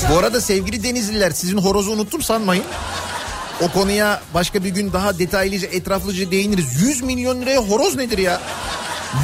[0.10, 2.64] Bu arada sevgili Denizliler sizin horozu unuttum sanmayın.
[3.62, 6.82] O konuya başka bir gün daha detaylıca etraflıca değiniriz.
[6.82, 8.42] 100 milyon liraya horoz nedir ya?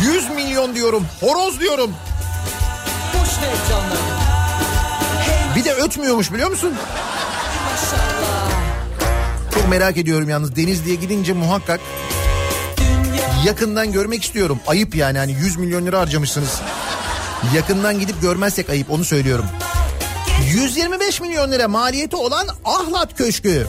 [0.01, 1.05] 100 milyon diyorum.
[1.20, 1.91] Horoz diyorum.
[3.13, 3.30] boş
[5.78, 6.73] ötmüyormuş biliyor musun?
[9.53, 11.80] Çok merak ediyorum yalnız Denizli'ye gidince muhakkak
[13.45, 14.59] yakından görmek istiyorum.
[14.67, 16.61] Ayıp yani hani 100 milyon lira harcamışsınız.
[17.55, 19.45] Yakından gidip görmezsek ayıp onu söylüyorum.
[20.53, 23.67] 125 milyon lira maliyeti olan Ahlat Köşkü.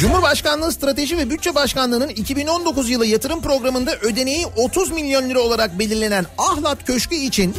[0.00, 6.26] Cumhurbaşkanlığı Strateji ve Bütçe Başkanlığı'nın 2019 yılı yatırım programında ödeneği 30 milyon lira olarak belirlenen
[6.38, 7.54] Ahlat Köşkü için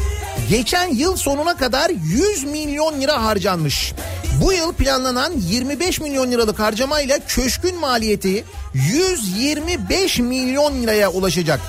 [0.49, 3.93] geçen yıl sonuna kadar 100 milyon lira harcanmış.
[4.41, 8.43] Bu yıl planlanan 25 milyon liralık harcamayla köşkün maliyeti
[8.73, 11.59] 125 milyon liraya ulaşacak.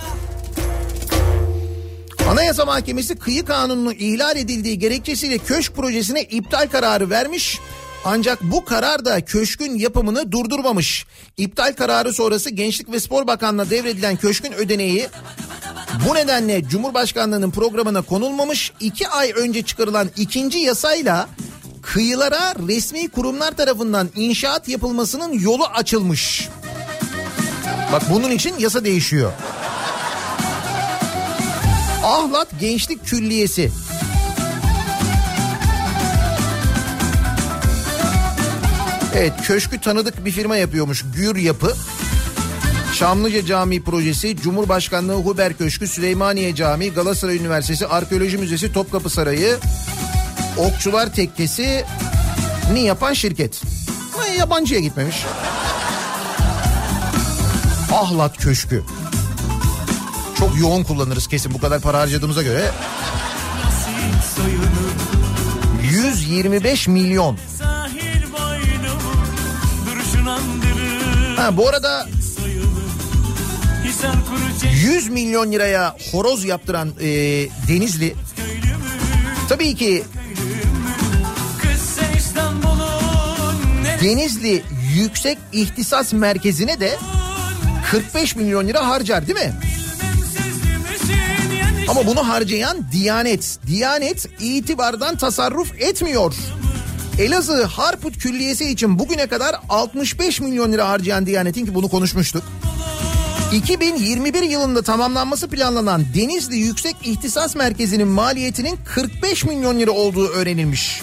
[2.30, 7.58] Anayasa Mahkemesi kıyı kanununu ihlal edildiği gerekçesiyle köşk projesine iptal kararı vermiş.
[8.04, 11.06] Ancak bu karar da köşkün yapımını durdurmamış.
[11.36, 15.08] İptal kararı sonrası Gençlik ve Spor Bakanlığı'na devredilen köşkün ödeneği
[16.08, 18.72] bu nedenle Cumhurbaşkanlığı'nın programına konulmamış.
[18.80, 21.28] İki ay önce çıkarılan ikinci yasayla
[21.82, 26.48] kıyılara resmi kurumlar tarafından inşaat yapılmasının yolu açılmış.
[27.92, 29.32] Bak bunun için yasa değişiyor.
[32.04, 33.70] Ahlat Gençlik Külliyesi.
[39.14, 41.74] Evet köşkü tanıdık bir firma yapıyormuş Gür Yapı.
[42.98, 49.58] Çamlıca Camii Projesi, Cumhurbaşkanlığı Huber Köşkü, Süleymaniye Camii, Galatasaray Üniversitesi, Arkeoloji Müzesi, Topkapı Sarayı,
[50.56, 51.84] Okçular Tekkesi
[52.72, 53.62] ni yapan şirket.
[54.14, 55.16] Ama yabancıya gitmemiş.
[57.92, 58.84] Ahlat Köşkü.
[60.38, 62.70] Çok yoğun kullanırız kesin bu kadar para harcadığımıza göre.
[65.82, 67.38] 125 milyon.
[71.36, 72.06] Ha bu arada
[74.72, 77.06] 100 milyon liraya horoz yaptıran e,
[77.68, 78.14] Denizli
[79.48, 80.04] tabii ki
[84.02, 84.62] Denizli
[84.96, 86.98] Yüksek İhtisas Merkezi'ne de
[87.90, 89.54] 45 milyon lira harcar değil mi?
[91.88, 93.58] Ama bunu harcayan Diyanet.
[93.66, 96.34] Diyanet itibardan tasarruf etmiyor.
[97.18, 102.42] Elazığ Harput Külliyesi için bugüne kadar 65 milyon lira harcayan Diyanet'in ki bunu konuşmuştuk.
[103.52, 111.02] 2021 yılında tamamlanması planlanan Denizli Yüksek İhtisas Merkezi'nin maliyetinin 45 milyon lira olduğu öğrenilmiş.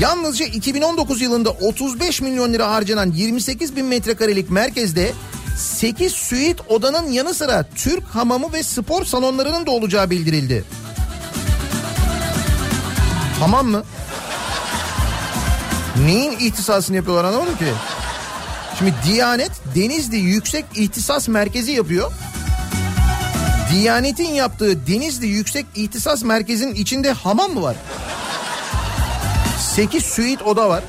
[0.00, 5.12] Yalnızca 2019 yılında 35 milyon lira harcanan 28 bin metrekarelik merkezde
[5.56, 10.64] 8 suite odanın yanı sıra Türk hamamı ve spor salonlarının da olacağı bildirildi.
[13.40, 13.84] Hamam mı?
[16.06, 17.72] Neyin ihtisasını yapıyorlar anlamadım ki.
[18.80, 22.12] Şimdi Diyanet Denizli Yüksek İhtisas Merkezi yapıyor.
[23.72, 27.76] Diyanet'in yaptığı Denizli Yüksek İhtisas Merkezi'nin içinde hamam mı var?
[29.58, 30.82] 8 suite oda var.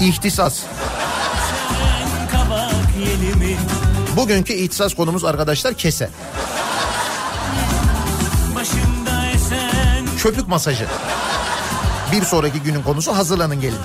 [0.00, 0.60] İhtisas.
[4.16, 6.10] Bugünkü ihtisas konumuz arkadaşlar kese.
[10.18, 10.86] Köpük masajı.
[12.12, 13.78] Bir sonraki günün konusu hazırlanın gelin.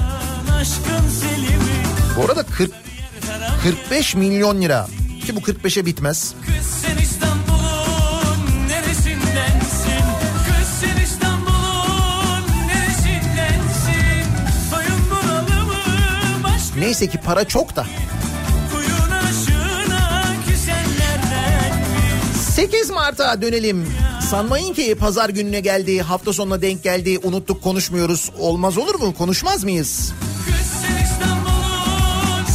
[2.18, 2.72] Bu arada 40
[3.64, 4.88] 45 milyon lira
[5.26, 6.34] ki bu 45'e bitmez.
[16.78, 17.86] Neyse ki para çok da.
[18.72, 22.39] kuyun aşığına küsenlerden mi?
[22.51, 23.88] 8 Mart'a dönelim.
[24.30, 28.32] Sanmayın ki pazar gününe geldi, hafta sonuna denk geldi, unuttuk konuşmuyoruz.
[28.39, 29.14] Olmaz olur mu?
[29.18, 30.14] Konuşmaz mıyız?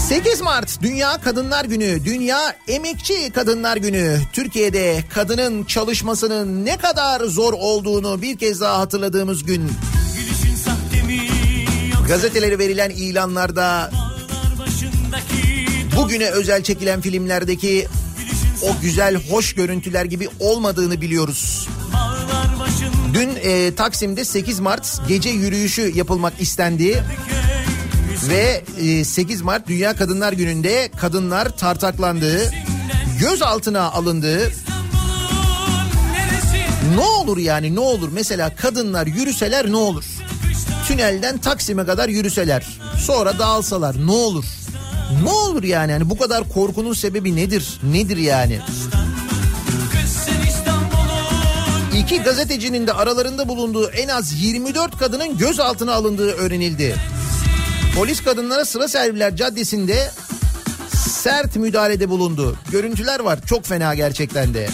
[0.06, 4.20] Kız sen İstanbul'un 8 Mart Dünya Kadınlar Günü, Dünya Emekçi Kadınlar Günü.
[4.32, 9.70] Türkiye'de kadının çalışmasının ne kadar zor olduğunu bir kez daha hatırladığımız gün.
[12.08, 13.90] Gazetelere verilen ilanlarda,
[15.96, 17.86] bugüne özel çekilen filmlerdeki
[18.62, 21.68] o güzel, hoş görüntüler gibi olmadığını biliyoruz.
[23.14, 27.04] Dün e, Taksim'de 8 Mart gece yürüyüşü yapılmak istendi.
[28.22, 32.50] Ve e, 8 Mart Dünya Kadınlar Günü'nde kadınlar tartaklandı.
[33.20, 34.38] Gözaltına alındı.
[36.12, 36.94] neresi?
[36.96, 40.04] Ne olur yani ne olur mesela kadınlar yürüseler ne olur?
[40.88, 44.44] Tünelden Taksim'e kadar yürüseler sonra dağılsalar ne olur?
[45.22, 47.80] Ne olur yani hani bu kadar korkunun sebebi nedir?
[47.92, 48.60] Nedir yani?
[51.98, 56.96] İki gazetecinin de aralarında bulunduğu en az 24 kadının gözaltına alındığı öğrenildi.
[57.96, 60.10] Polis kadınlara sıra serviler caddesinde
[60.96, 62.56] sert müdahalede bulundu.
[62.70, 64.68] Görüntüler var çok fena gerçekten de.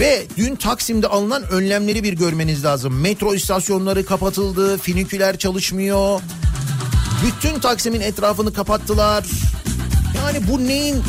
[0.00, 3.00] Ve dün Taksim'de alınan önlemleri bir görmeniz lazım.
[3.00, 6.20] Metro istasyonları kapatıldı, finiküler çalışmıyor.
[7.26, 9.24] Bütün Taksim'in etrafını kapattılar.
[10.16, 11.02] Yani bu neyin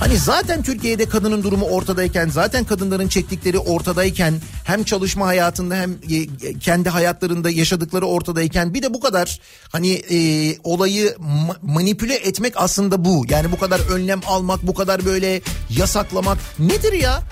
[0.00, 4.34] Hani zaten Türkiye'de kadının durumu ortadayken, zaten kadınların çektikleri ortadayken,
[4.64, 6.26] hem çalışma hayatında hem e,
[6.58, 9.40] kendi hayatlarında yaşadıkları ortadayken bir de bu kadar
[9.72, 10.18] hani e,
[10.64, 13.24] olayı ma- manipüle etmek aslında bu.
[13.28, 15.40] Yani bu kadar önlem almak, bu kadar böyle
[15.70, 17.22] yasaklamak nedir ya?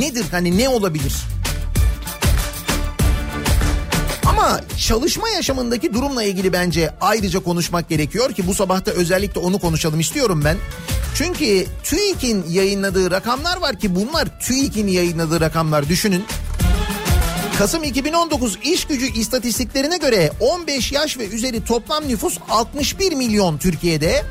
[0.00, 0.24] Nedir?
[0.30, 1.14] Hani ne olabilir?
[4.28, 9.58] Ama çalışma yaşamındaki durumla ilgili bence ayrıca konuşmak gerekiyor ki bu sabah da özellikle onu
[9.58, 10.56] konuşalım istiyorum ben.
[11.14, 16.24] Çünkü TÜİK'in yayınladığı rakamlar var ki bunlar TÜİK'in yayınladığı rakamlar düşünün.
[17.58, 24.24] Kasım 2019 iş gücü istatistiklerine göre 15 yaş ve üzeri toplam nüfus 61 milyon Türkiye'de.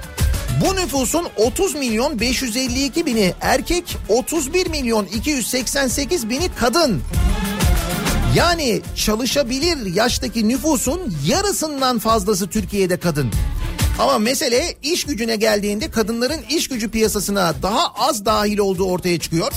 [0.66, 7.02] Bu nüfusun 30 milyon 552 bini erkek, 31 milyon 288 bini kadın.
[8.36, 13.32] Yani çalışabilir yaştaki nüfusun yarısından fazlası Türkiye'de kadın.
[14.00, 19.52] Ama mesele iş gücüne geldiğinde kadınların iş gücü piyasasına daha az dahil olduğu ortaya çıkıyor.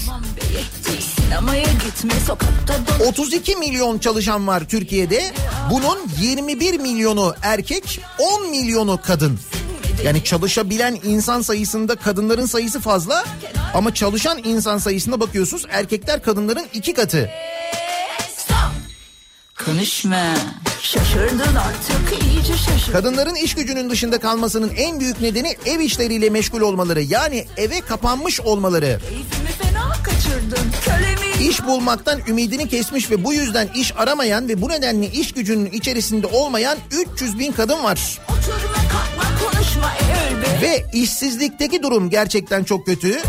[1.84, 5.22] Gitme sokakta dolan 32 milyon çalışan var Türkiye'de.
[5.70, 9.38] Bunun 21 milyonu erkek, 10 milyonu kadın.
[10.04, 13.24] Yani çalışabilen insan sayısında kadınların sayısı fazla
[13.74, 17.30] ama çalışan insan sayısına bakıyorsunuz erkekler kadınların iki katı.
[19.64, 20.34] Konuşma
[20.82, 26.60] Şaşırdın artık iyice şaşırdın Kadınların iş gücünün dışında kalmasının en büyük nedeni ev işleriyle meşgul
[26.60, 27.02] olmaları.
[27.02, 29.00] Yani eve kapanmış olmaları.
[29.00, 34.68] Keyfimi fena kaçırdın Kölemi İş bulmaktan ümidini kesmiş ve bu yüzden iş aramayan ve bu
[34.68, 36.78] nedenle iş gücünün içerisinde olmayan
[37.14, 38.18] 300 bin kadın var.
[38.28, 43.20] Oturma kalkma konuşma elbe Ve işsizlikteki durum gerçekten çok kötü.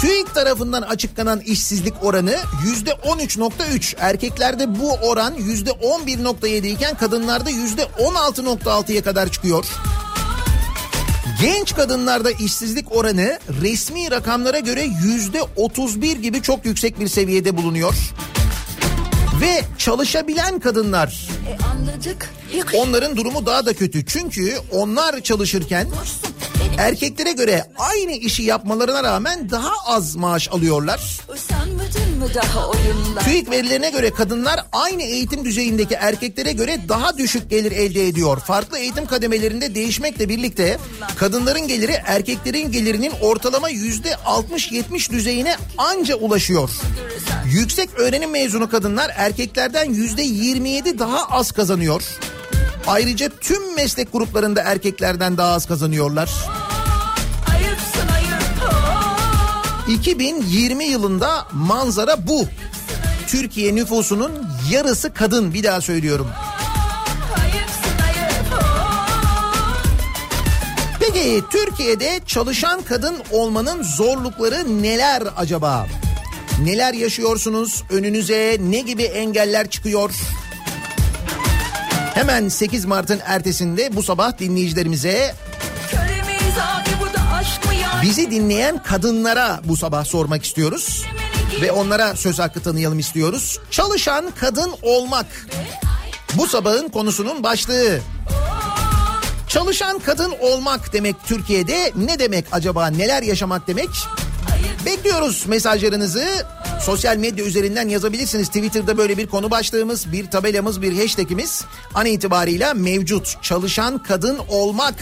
[0.00, 3.96] TÜİK tarafından açıklanan işsizlik oranı yüzde 13.3.
[3.98, 9.64] Erkeklerde bu oran yüzde 11.7 iken kadınlarda yüzde 16.6'ya kadar çıkıyor.
[11.40, 17.94] Genç kadınlarda işsizlik oranı resmi rakamlara göre yüzde 31 gibi çok yüksek bir seviyede bulunuyor.
[19.40, 22.30] Ve çalışabilen kadınlar E anladık.
[22.74, 24.06] Onların durumu daha da kötü.
[24.06, 25.86] Çünkü onlar çalışırken
[26.78, 31.20] erkeklere göre aynı işi yapmalarına rağmen daha az maaş alıyorlar.
[33.24, 38.40] TÜİK verilerine göre kadınlar aynı eğitim düzeyindeki erkeklere göre daha düşük gelir elde ediyor.
[38.40, 40.78] Farklı eğitim kademelerinde değişmekle birlikte
[41.16, 46.70] kadınların geliri erkeklerin gelirinin ortalama yüzde 60-70 düzeyine anca ulaşıyor.
[47.46, 52.02] Yüksek öğrenim mezunu kadınlar erkeklerden yüzde 27 daha az kazanıyor.
[52.86, 56.30] Ayrıca tüm meslek gruplarında erkeklerden daha az kazanıyorlar.
[57.52, 58.62] Ayıpsın ayıp.
[59.88, 59.92] Oo.
[59.92, 62.44] 2020 yılında manzara bu.
[63.26, 64.32] Türkiye nüfusunun
[64.70, 66.26] yarısı kadın bir daha söylüyorum.
[71.00, 75.86] Peki Türkiye'de çalışan kadın olmanın zorlukları neler acaba?
[76.64, 77.82] Neler yaşıyorsunuz?
[77.90, 80.10] Önünüze ne gibi engeller çıkıyor?
[82.14, 85.34] Hemen 8 Mart'ın ertesinde bu sabah dinleyicilerimize
[88.02, 91.04] bizi dinleyen kadınlara bu sabah sormak istiyoruz.
[91.60, 93.58] Ve onlara söz hakkı tanıyalım istiyoruz.
[93.70, 95.26] Çalışan kadın olmak.
[96.34, 98.00] Bu sabahın konusunun başlığı.
[99.48, 103.88] Çalışan kadın olmak demek Türkiye'de ne demek acaba neler yaşamak demek?
[104.86, 106.24] Bekliyoruz mesajlarınızı.
[106.80, 108.48] Sosyal medya üzerinden yazabilirsiniz.
[108.48, 111.64] Twitter'da böyle bir konu başlığımız, bir tabelamız, bir hashtagimiz
[111.94, 113.42] an itibarıyla mevcut.
[113.42, 114.94] Çalışan kadın olmak.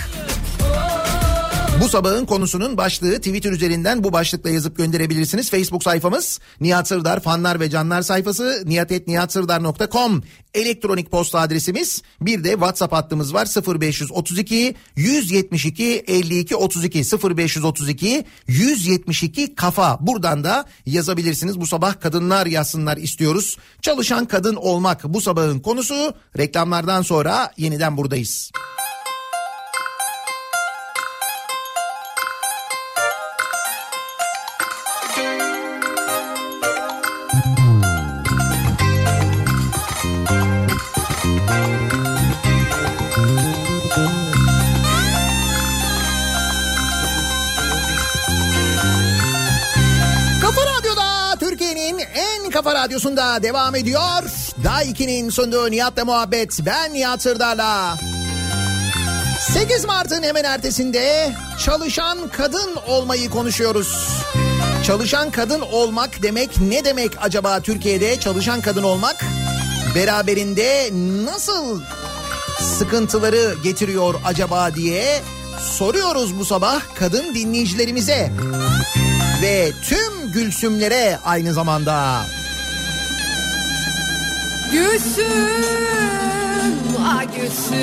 [1.81, 5.51] Bu sabahın konusunun başlığı Twitter üzerinden bu başlıkla yazıp gönderebilirsiniz.
[5.51, 10.23] Facebook sayfamız Nihat Sırdar fanlar ve canlar sayfası nihatetnihatsırdar.com
[10.55, 12.03] elektronik posta adresimiz.
[12.21, 13.49] Bir de WhatsApp hattımız var
[13.81, 16.99] 0532 172 52 32
[17.39, 19.99] 0532 172 kafa.
[20.01, 21.61] Buradan da yazabilirsiniz.
[21.61, 23.57] Bu sabah kadınlar yazsınlar istiyoruz.
[23.83, 26.15] Çalışan kadın olmak bu sabahın konusu.
[26.39, 28.51] Reklamlardan sonra yeniden buradayız.
[52.59, 54.23] Kafa radyosunda devam ediyor.
[54.65, 56.59] Daha 2'nin sunduğu Nihat'la muhabbet.
[56.67, 57.99] Ben Nihat Sırdar'la.
[59.53, 61.33] 8 Mart'ın hemen ertesinde
[61.65, 64.09] çalışan kadın olmayı konuşuyoruz.
[64.87, 69.25] Çalışan kadın olmak demek ne demek acaba Türkiye'de çalışan kadın olmak?
[69.95, 70.91] Beraberinde
[71.25, 71.81] nasıl
[72.79, 75.21] sıkıntıları getiriyor acaba diye
[75.61, 78.33] soruyoruz bu sabah kadın dinleyicilerimize
[79.43, 82.25] ve tüm Gülsümlere aynı zamanda.
[84.73, 85.25] Gülsüm,
[87.01, 87.79] ah Gülsüm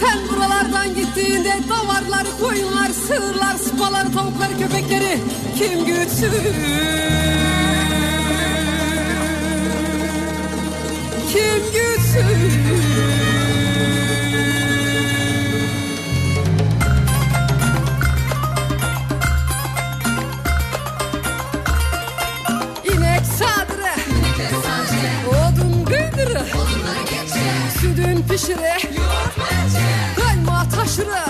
[0.00, 5.18] Sen buralardan gittiğinde davarlar, koyunlar, sığırlar, sıpalar, tavuklar, köpekleri
[5.58, 6.30] kim Gülsüm?
[11.32, 12.90] Kim Gülsüm?
[28.30, 28.92] Sütün pişiri
[30.16, 31.24] Kayma taşırı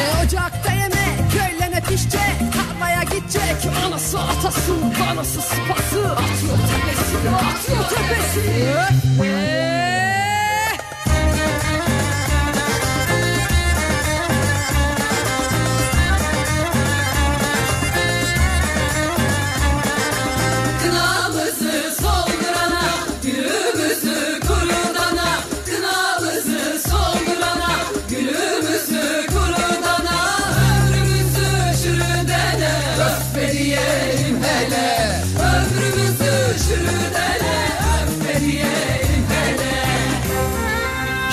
[0.00, 2.20] e, Ocakta yemek Köylene pişecek.
[2.52, 3.72] Tarlaya gidecek.
[3.86, 6.12] Anası atası Danası sıpası.
[6.12, 8.64] Atıyor tepesi Atıyor tepesi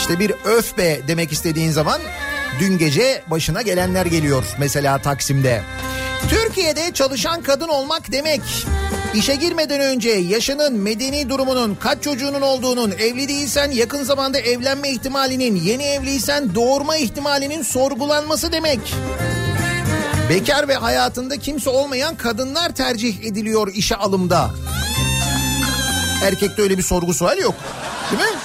[0.07, 2.01] İşte bir öf be demek istediğin zaman
[2.59, 5.61] dün gece başına gelenler geliyor mesela Taksim'de.
[6.29, 8.41] Türkiye'de çalışan kadın olmak demek
[9.13, 15.55] işe girmeden önce yaşının, medeni durumunun, kaç çocuğunun olduğunun, evli değilsen yakın zamanda evlenme ihtimalinin,
[15.55, 18.79] yeni evliysen doğurma ihtimalinin sorgulanması demek.
[20.29, 24.51] Bekar ve hayatında kimse olmayan kadınlar tercih ediliyor işe alımda.
[26.23, 27.55] Erkekte öyle bir sorgu sual yok.
[28.11, 28.37] Değil mi?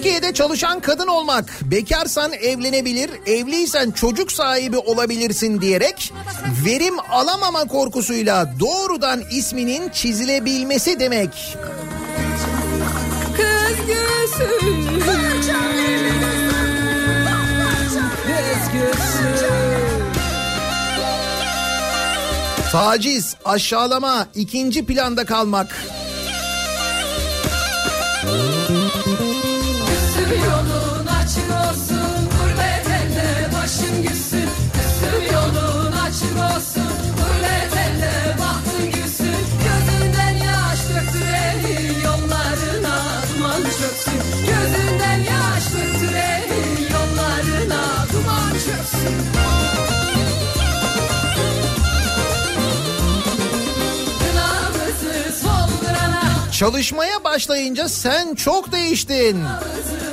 [0.00, 6.12] Türkiye'de çalışan kadın olmak, bekarsan evlenebilir, evliysen çocuk sahibi olabilirsin diyerek
[6.64, 11.56] verim alamama korkusuyla doğrudan isminin çizilebilmesi demek.
[13.36, 15.00] Kız gülsün
[18.26, 19.50] Kız gülsün
[22.72, 25.99] Taciz, aşağılama, ikinci planda kalmak.
[34.10, 34.48] Gülsün
[34.80, 36.89] Üstüm yolun açık olsun
[56.60, 59.42] Çalışmaya başlayınca sen çok değiştin.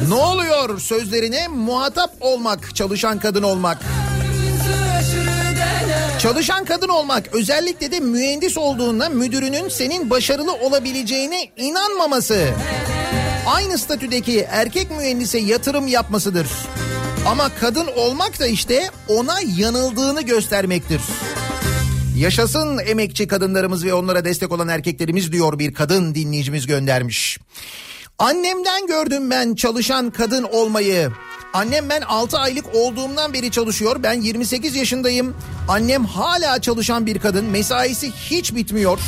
[0.08, 3.78] Ne oluyor sözlerine muhatap olmak, çalışan kadın olmak.
[6.20, 12.48] Çalışan kadın olmak özellikle de mühendis olduğunda müdürünün senin başarılı olabileceğine inanmaması.
[13.48, 16.48] Aynı statüdeki erkek mühendise yatırım yapmasıdır.
[17.26, 21.02] Ama kadın olmak da işte ona yanıldığını göstermektir.
[22.18, 27.38] Yaşasın emekçi kadınlarımız ve onlara destek olan erkeklerimiz diyor bir kadın dinleyicimiz göndermiş.
[28.20, 31.12] Annemden gördüm ben çalışan kadın olmayı.
[31.54, 34.04] Annem ben 6 aylık olduğumdan beri çalışıyor.
[34.04, 35.36] Ben 28 yaşındayım.
[35.68, 37.46] Annem hala çalışan bir kadın.
[37.46, 39.00] Mesaisi hiç bitmiyor.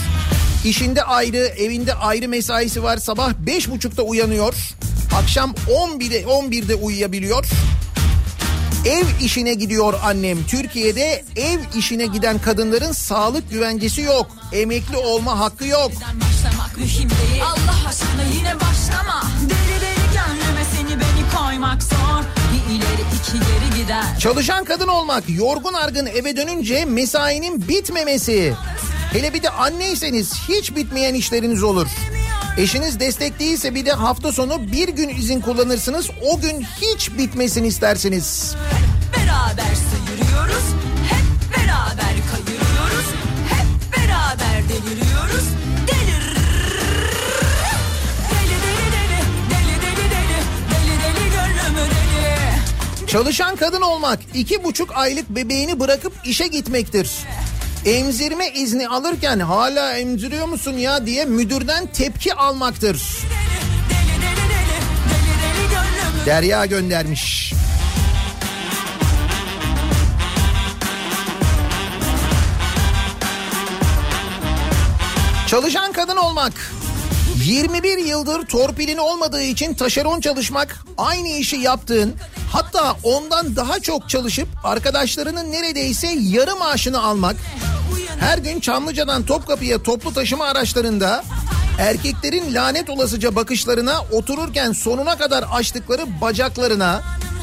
[0.66, 2.98] İşinde ayrı, evinde ayrı mesaisi var.
[2.98, 4.54] Sabah 5.30'da uyanıyor.
[5.16, 7.46] Akşam 11'de 11'de uyuyabiliyor.
[8.86, 10.44] Ev işine gidiyor annem.
[10.48, 14.28] Türkiye'de ev işine giden kadınların sağlık güvencesi yok.
[14.54, 15.92] Emekli olma hakkı yok.
[17.44, 22.24] Allah aşkına yine başlama Deli deli gönlüme seni beni koymak zor
[22.54, 28.54] Bir ileri iki geri gider Çalışan kadın olmak, yorgun argın eve dönünce mesainin bitmemesi.
[29.12, 31.88] Hele bir de anneyseniz hiç bitmeyen işleriniz olur.
[32.58, 36.10] Eşiniz destek değilse bir de hafta sonu bir gün izin kullanırsınız.
[36.22, 38.56] O gün hiç bitmesin istersiniz.
[39.18, 40.64] Beraber sıyırıyoruz
[41.10, 43.06] Hep beraber kayırıyoruz
[43.50, 45.46] Hep beraber deliriyoruz
[45.88, 46.24] Delir
[48.32, 50.40] Deli deli deli Deli deli deli
[50.72, 57.10] Deli deli gönlümü deli Çalışan kadın olmak iki buçuk aylık bebeğini bırakıp işe gitmektir.
[57.86, 63.02] Emzirme izni alırken hala emziriyor musun ya diye müdürden tepki almaktır.
[66.26, 67.54] Derya göndermiş.
[75.48, 76.54] Çalışan kadın olmak.
[77.46, 82.16] 21 yıldır torpilin olmadığı için taşeron çalışmak, aynı işi yaptığın,
[82.52, 87.36] hatta ondan daha çok çalışıp arkadaşlarının neredeyse yarı maaşını almak,
[88.20, 91.24] her gün Çamlıca'dan Topkapı'ya toplu taşıma araçlarında
[91.80, 97.02] erkeklerin lanet olasıca bakışlarına otururken sonuna kadar açtıkları bacaklarına,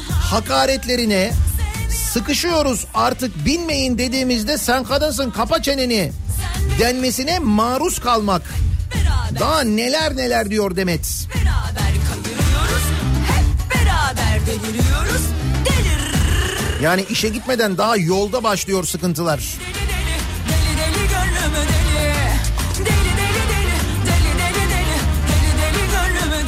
[0.09, 1.31] hakaretlerine,
[2.13, 6.11] sıkışıyoruz artık binmeyin dediğimizde sen kadınsın kapa çeneni
[6.79, 8.66] denmesine maruz kalmak.
[9.39, 11.27] Daha neler neler diyor Demet.
[11.35, 12.83] Beraber kayırıyoruz
[13.27, 15.21] Hep beraber deliriyoruz.
[15.65, 16.81] Delir.
[16.83, 19.39] Yani işe gitmeden daha yolda başlıyor sıkıntılar.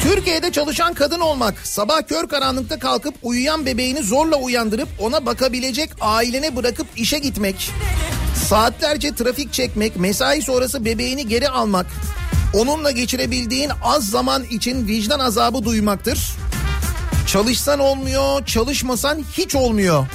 [0.02, 6.56] Türkiye'de çalışan kadın olmak, sabah kör karanlıkta kalkıp uyuyan bebeğini zorla uyandırıp ona bakabilecek ailene
[6.56, 7.70] bırakıp işe gitmek,
[8.48, 11.86] saatlerce trafik çekmek, mesai sonrası bebeğini geri almak,
[12.52, 16.30] onunla geçirebildiğin az zaman için vicdan azabı duymaktır.
[17.26, 20.06] Çalışsan olmuyor, çalışmasan hiç olmuyor.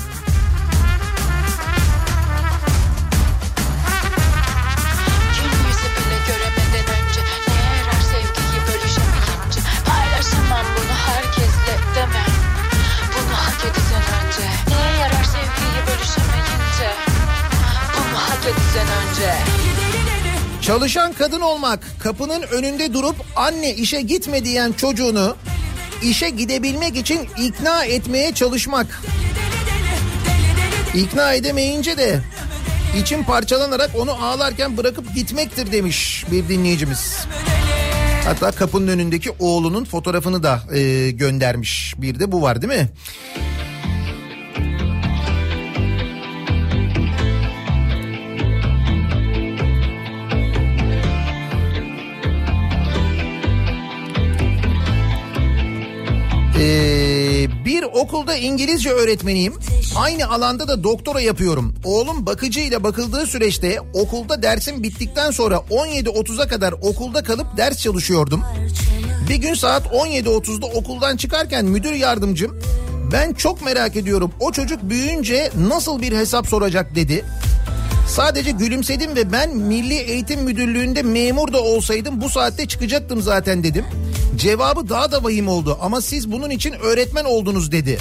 [20.66, 25.36] Çalışan kadın olmak, kapının önünde durup anne işe gitme diyen çocuğunu
[26.04, 29.02] işe gidebilmek için ikna etmeye çalışmak.
[30.94, 32.20] İkna edemeyince de
[33.02, 37.18] için parçalanarak onu ağlarken bırakıp gitmektir demiş bir dinleyicimiz.
[38.26, 41.94] Hatta kapının önündeki oğlunun fotoğrafını da e, göndermiş.
[41.98, 42.90] Bir de bu var değil mi?
[56.60, 59.54] Ee, Bir okulda İngilizce öğretmeniyim.
[59.96, 61.76] Aynı alanda da doktora yapıyorum.
[61.84, 68.44] Oğlum bakıcıyla bakıldığı süreçte okulda dersim bittikten sonra 17.30'a kadar okulda kalıp ders çalışıyordum.
[69.30, 72.60] Bir gün saat 17.30'da okuldan çıkarken müdür yardımcım
[73.12, 77.26] ben çok merak ediyorum o çocuk büyüyünce nasıl bir hesap soracak dedi.
[78.08, 83.86] Sadece gülümsedim ve ben Milli Eğitim Müdürlüğü'nde memur da olsaydım bu saatte çıkacaktım zaten dedim.
[84.38, 88.00] Cevabı daha da vahim oldu ama siz bunun için öğretmen oldunuz dedi.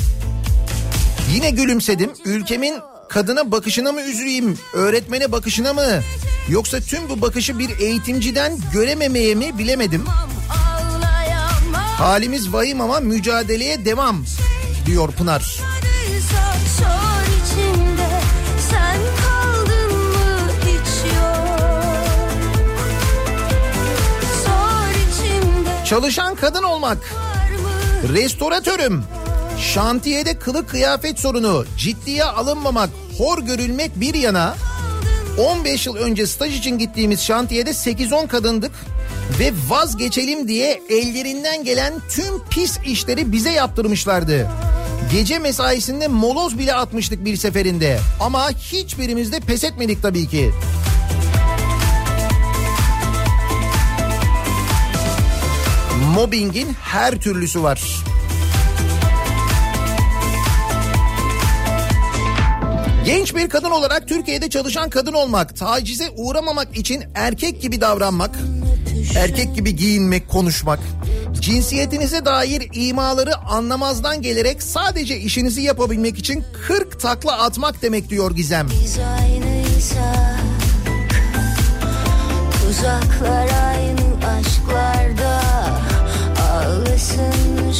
[1.35, 2.11] Yine gülümsedim.
[2.25, 2.75] Ülkemin
[3.09, 6.01] kadına bakışına mı üzüleyim, öğretmene bakışına mı?
[6.49, 10.05] Yoksa tüm bu bakışı bir eğitimciden görememeye mi bilemedim.
[11.99, 14.25] Halimiz vahim ama mücadeleye devam
[14.87, 15.61] diyor Pınar.
[25.95, 26.99] Çalışan kadın olmak.
[28.15, 29.05] Restoratörüm.
[29.61, 34.57] Şantiyede kılık kıyafet sorunu, ciddiye alınmamak, hor görülmek bir yana
[35.39, 38.73] 15 yıl önce staj için gittiğimiz şantiyede 8-10 kadındık
[39.41, 44.49] ve vazgeçelim diye ellerinden gelen tüm pis işleri bize yaptırmışlardı.
[45.13, 50.51] Gece mesaisinde moloz bile atmıştık bir seferinde ama hiçbirimiz de pes etmedik tabii ki.
[56.15, 58.05] Mobbingin her türlüsü var.
[63.05, 68.39] Genç bir kadın olarak Türkiye'de çalışan kadın olmak, tacize uğramamak için erkek gibi davranmak,
[69.17, 70.81] erkek gibi giyinmek, konuşmak,
[71.41, 78.69] cinsiyetinize dair imaları anlamazdan gelerek sadece işinizi yapabilmek için 40 takla atmak demek diyor Gizem.
[78.85, 80.45] Biz aynıysak
[82.71, 84.04] Uzaklar aynı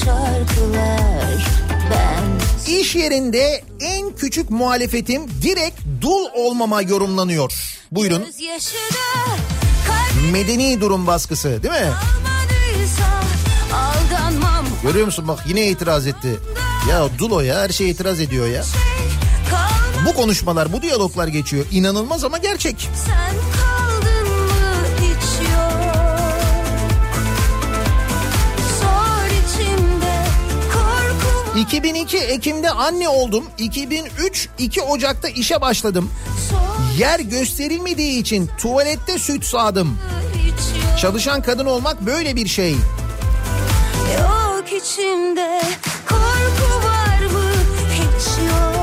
[0.05, 1.47] şarkılar
[1.91, 2.25] Ben
[2.73, 7.53] İş yerinde en küçük muhalefetim direkt dul olmama yorumlanıyor.
[7.93, 8.25] Buyurun.
[10.33, 11.91] Medeni durum baskısı değil mi?
[14.83, 16.39] Görüyor musun bak yine itiraz etti.
[16.91, 18.63] Ya dul o ya her şeye itiraz ediyor ya.
[19.51, 21.67] kalma Bu konuşmalar bu diyaloglar geçiyor.
[21.73, 22.89] İnanılmaz ama gerçek.
[23.07, 23.54] Sen
[31.57, 33.45] 2002 Ekim'de anne oldum.
[33.59, 36.11] 2003 2 Ocak'ta işe başladım.
[36.99, 39.99] Yer gösterilmediği için tuvalette süt sağdım.
[41.01, 42.71] Çalışan kadın olmak böyle bir şey.
[44.21, 45.63] Yok içimde
[46.09, 47.51] korku var mı
[47.93, 48.75] hiç yok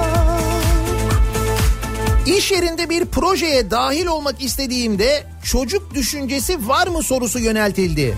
[2.37, 8.17] İş yerinde bir projeye dahil olmak istediğimde çocuk düşüncesi var mı sorusu yöneltildi.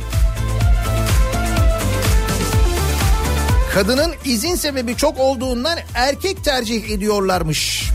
[3.74, 7.90] Kadının izin sebebi çok olduğundan erkek tercih ediyorlarmış.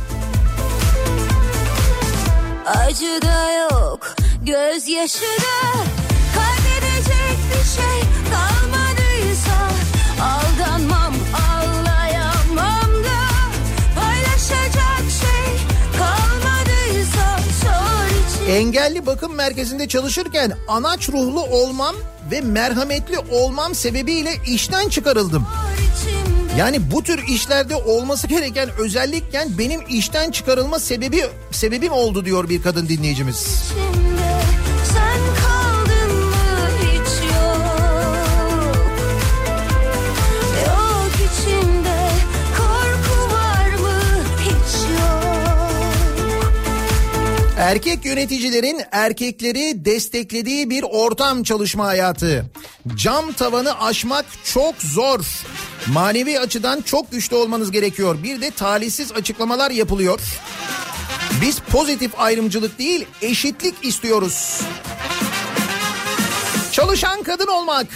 [2.66, 5.78] Acı da yok gözyaşı da.
[6.34, 8.00] Kaybedecek bir şey
[8.32, 9.68] kalmadıysa
[10.22, 11.14] Aldanmam
[11.50, 13.20] ağlayamam da.
[14.00, 15.66] Paylaşacak şey
[15.98, 18.06] kalmadıysa Sor
[18.46, 18.54] için.
[18.54, 21.94] Engelli bakım merkezinde çalışırken anaç ruhlu olmam
[22.30, 25.46] ve merhametli olmam sebebiyle işten çıkarıldım.
[26.58, 32.62] Yani bu tür işlerde olması gereken özellikken benim işten çıkarılma sebebi sebebim oldu diyor bir
[32.62, 33.46] kadın dinleyicimiz.
[33.46, 33.97] içimde
[47.58, 52.50] Erkek yöneticilerin erkekleri desteklediği bir ortam çalışma hayatı.
[52.96, 55.20] Cam tavanı aşmak çok zor.
[55.86, 58.22] Manevi açıdan çok güçlü olmanız gerekiyor.
[58.22, 60.20] Bir de talihsiz açıklamalar yapılıyor.
[61.40, 64.60] Biz pozitif ayrımcılık değil eşitlik istiyoruz.
[66.72, 67.86] Çalışan kadın olmak.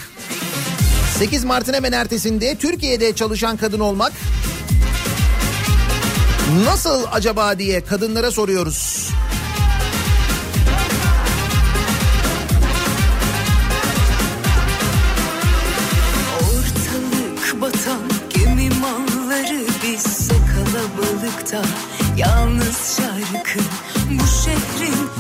[1.18, 4.12] 8 Mart'ın hemen ertesinde Türkiye'de çalışan kadın olmak
[6.64, 9.08] nasıl acaba diye kadınlara soruyoruz.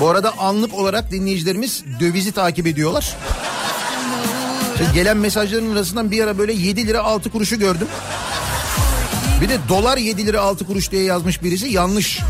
[0.02, 3.16] Bu arada anlık olarak dinleyicilerimiz dövizi takip ediyorlar.
[4.72, 7.88] İşte gelen mesajların arasından bir ara böyle 7 lira 6 kuruşu gördüm.
[9.40, 12.20] Bir de dolar 7 lira 6 kuruş diye yazmış birisi yanlış.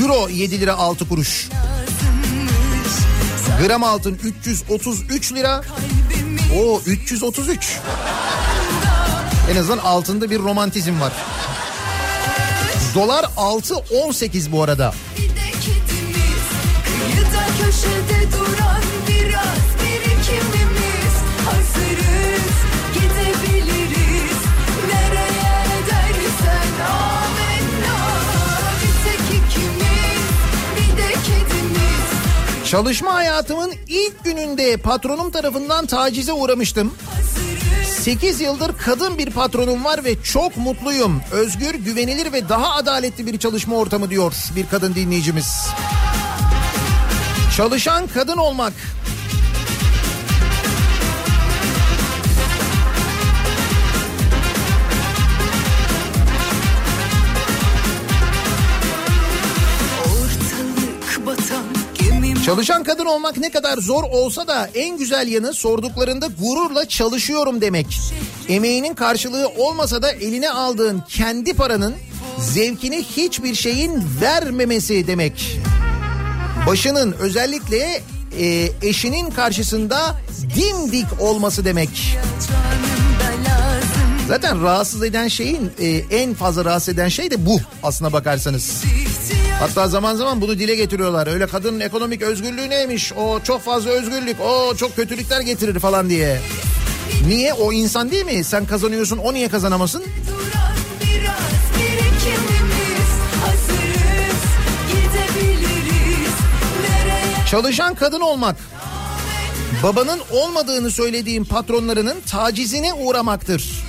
[0.00, 1.48] Euro 7 lira 6 kuruş.
[3.62, 5.62] Gram altın 333 lira.
[6.58, 7.78] O 333.
[9.52, 11.12] En azından altında bir romantizm var.
[12.94, 14.94] Dolar 6.18 bu arada.
[17.72, 21.14] Köşede duran biraz birikimimiz
[21.44, 22.52] Hazırız
[22.94, 24.38] gidebiliriz
[24.88, 27.98] Nereye dersen amenna
[28.82, 30.22] Bir tek ikimiz
[30.76, 36.94] bir de kedimiz Çalışma hayatımın ilk gününde patronum tarafından tacize uğramıştım.
[37.96, 41.20] 8 yıldır kadın bir patronum var ve çok mutluyum.
[41.32, 45.66] Özgür, güvenilir ve daha adaletli bir çalışma ortamı diyor bir kadın dinleyicimiz.
[47.56, 48.72] Çalışan kadın olmak.
[62.46, 68.00] Çalışan kadın olmak ne kadar zor olsa da en güzel yanı sorduklarında gururla çalışıyorum demek.
[68.48, 71.94] Emeğinin karşılığı olmasa da eline aldığın kendi paranın
[72.38, 75.60] zevkini hiçbir şeyin vermemesi demek.
[76.66, 78.02] Başının özellikle
[78.38, 80.16] e, eşinin karşısında
[80.56, 82.18] dimdik olması demek.
[84.28, 88.84] Zaten rahatsız eden şeyin e, en fazla rahatsız eden şey de bu aslına bakarsanız.
[89.60, 91.26] Hatta zaman zaman bunu dile getiriyorlar.
[91.26, 93.12] Öyle kadının ekonomik özgürlüğü neymiş?
[93.12, 94.36] O çok fazla özgürlük.
[94.40, 96.40] O çok kötülükler getirir falan diye.
[97.26, 97.52] Niye?
[97.52, 98.44] O insan değil mi?
[98.44, 100.04] Sen kazanıyorsun o niye kazanamasın?
[107.52, 108.56] Çalışan kadın olmak.
[109.82, 113.84] Babanın olmadığını söylediğim patronlarının tacizine uğramaktır.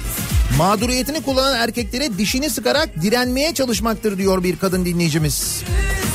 [0.58, 5.64] Mağduriyetini kullanan erkeklere dişini sıkarak direnmeye çalışmaktır diyor bir kadın dinleyicimiz.
[5.64, 6.13] gidebiliriz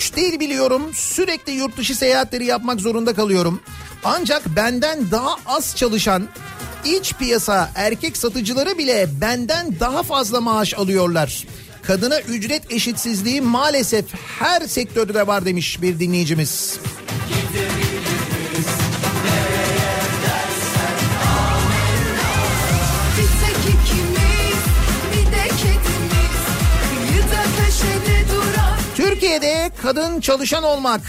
[0.00, 0.82] Üç dil biliyorum.
[0.94, 3.60] Sürekli yurt dışı seyahatleri yapmak zorunda kalıyorum.
[4.04, 6.28] Ancak benden daha az çalışan
[6.84, 11.46] iç piyasa erkek satıcıları bile benden daha fazla maaş alıyorlar.
[11.82, 14.04] Kadına ücret eşitsizliği maalesef
[14.38, 16.78] her sektörde var demiş bir dinleyicimiz.
[17.54, 17.69] Bir
[29.20, 31.00] Türkiye'de kadın çalışan olmak.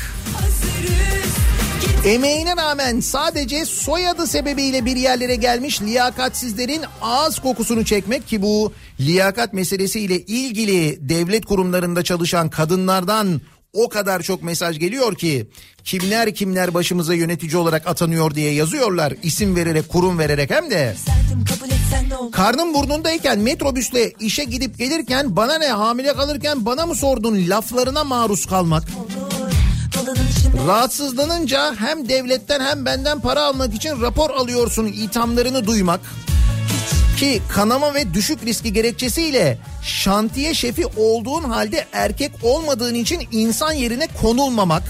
[2.05, 9.53] Emeğine rağmen sadece soyadı sebebiyle bir yerlere gelmiş liyakatsizlerin ağız kokusunu çekmek ki bu liyakat
[9.53, 13.41] meselesiyle ilgili devlet kurumlarında çalışan kadınlardan
[13.73, 15.47] o kadar çok mesaj geliyor ki
[15.83, 19.13] kimler kimler başımıza yönetici olarak atanıyor diye yazıyorlar.
[19.23, 20.95] İsim vererek kurum vererek hem de.
[22.31, 28.45] Karnım burnundayken metrobüsle işe gidip gelirken bana ne hamile kalırken bana mı sordun laflarına maruz
[28.45, 28.83] kalmak?
[30.67, 35.99] Rahatsızlanınca hem devletten hem benden para almak için rapor alıyorsun ithamlarını duymak.
[37.21, 44.07] Ki kanama ve düşük riski gerekçesiyle şantiye şefi olduğun halde erkek olmadığın için insan yerine
[44.21, 44.83] konulmamak.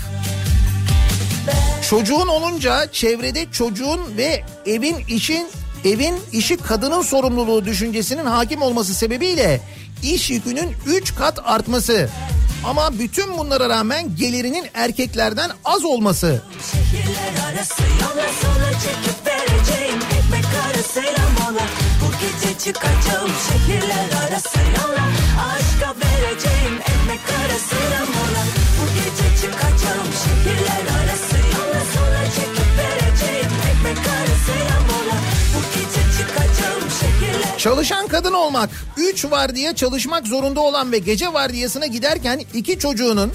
[1.90, 5.48] Çocuğun olunca çevrede çocuğun ve evin işin
[5.86, 9.62] evin işi kadının sorumluluğu düşüncesinin hakim olması sebebiyle
[10.04, 12.10] iş yükünün 3 kat artması.
[12.66, 16.42] Ama bütün bunlara rağmen gelirinin erkeklerden az olması.
[16.72, 21.81] Şehirler arası yola sola çekip vereceğim Ekmek arasıyla mola
[22.32, 23.32] gece çıkacağım.
[23.48, 25.06] Şehirler arası yola.
[25.52, 28.44] Aşka vereceğim ekmek arasıyla mola.
[28.78, 30.08] Bu gece çıkacağım.
[30.24, 31.82] Şehirler arası yola.
[31.96, 35.18] Sola çekip vereceğim Ekmek arasıyla mola.
[35.56, 36.84] Bu gece çıkacağım.
[37.00, 43.32] Şehirler Çalışan kadın olmak, 3 vardiya çalışmak zorunda olan ve gece vardiyasına giderken iki çocuğunun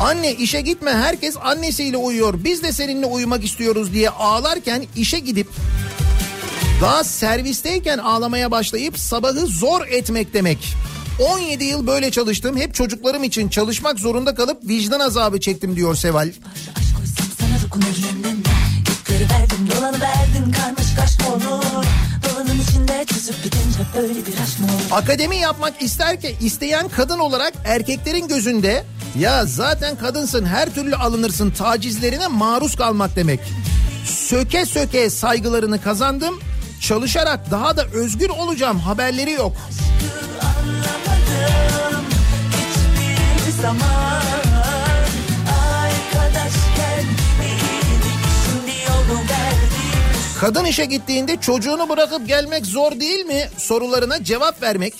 [0.00, 5.46] anne işe gitme herkes annesiyle uyuyor biz de seninle uyumak istiyoruz diye ağlarken işe gidip
[6.80, 10.74] daha servisteyken ağlamaya başlayıp sabahı zor etmek demek.
[11.20, 12.56] 17 yıl böyle çalıştım.
[12.56, 16.30] Hep çocuklarım için çalışmak zorunda kalıp vicdan azabı çektim diyor Seval.
[24.92, 28.84] Akademi yapmak isterken isteyen kadın olarak erkeklerin gözünde
[29.18, 33.40] ya zaten kadınsın her türlü alınırsın tacizlerine maruz kalmak demek.
[34.04, 36.40] Söke söke saygılarını kazandım.
[36.80, 39.56] Çalışarak daha da özgür olacağım haberleri yok.
[50.40, 54.94] Kadın işe gittiğinde çocuğunu bırakıp gelmek zor değil mi sorularına cevap vermek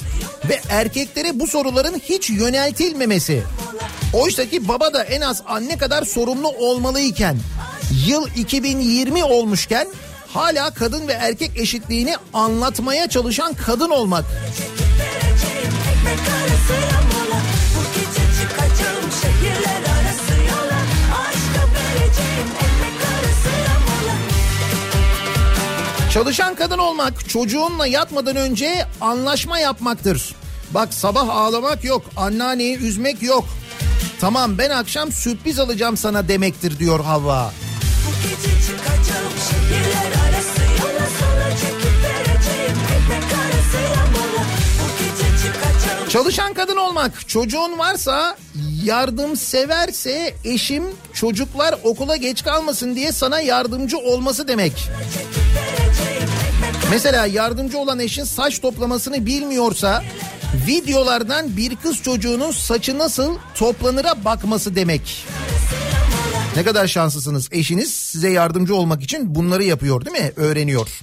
[0.48, 3.42] ve erkeklere bu soruların hiç yöneltilmemesi.
[4.12, 7.36] Oysa ki baba da en az anne kadar sorumlu olmalıyken
[8.06, 9.88] yıl 2020 olmuşken
[10.34, 14.24] hala kadın ve erkek eşitliğini anlatmaya çalışan kadın olmak.
[26.12, 30.34] Çalışan kadın olmak çocuğunla yatmadan önce anlaşma yapmaktır.
[30.70, 33.44] Bak sabah ağlamak yok, anneanneyi üzmek yok.
[34.20, 37.52] Tamam ben akşam sürpriz alacağım sana demektir diyor Havva.
[46.10, 48.36] Çalışan kadın olmak çocuğun varsa
[48.84, 54.72] yardımseverse eşim çocuklar okula geç kalmasın diye sana yardımcı olması demek.
[56.90, 60.02] Mesela yardımcı olan eşin saç toplamasını bilmiyorsa
[60.66, 65.26] videolardan bir kız çocuğunun saçı nasıl toplanıra bakması demek.
[66.56, 67.48] Ne kadar şanslısınız.
[67.52, 70.32] Eşiniz size yardımcı olmak için bunları yapıyor değil mi?
[70.36, 71.00] Öğreniyor.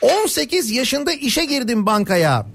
[0.00, 2.46] 18 yaşında işe girdim bankaya.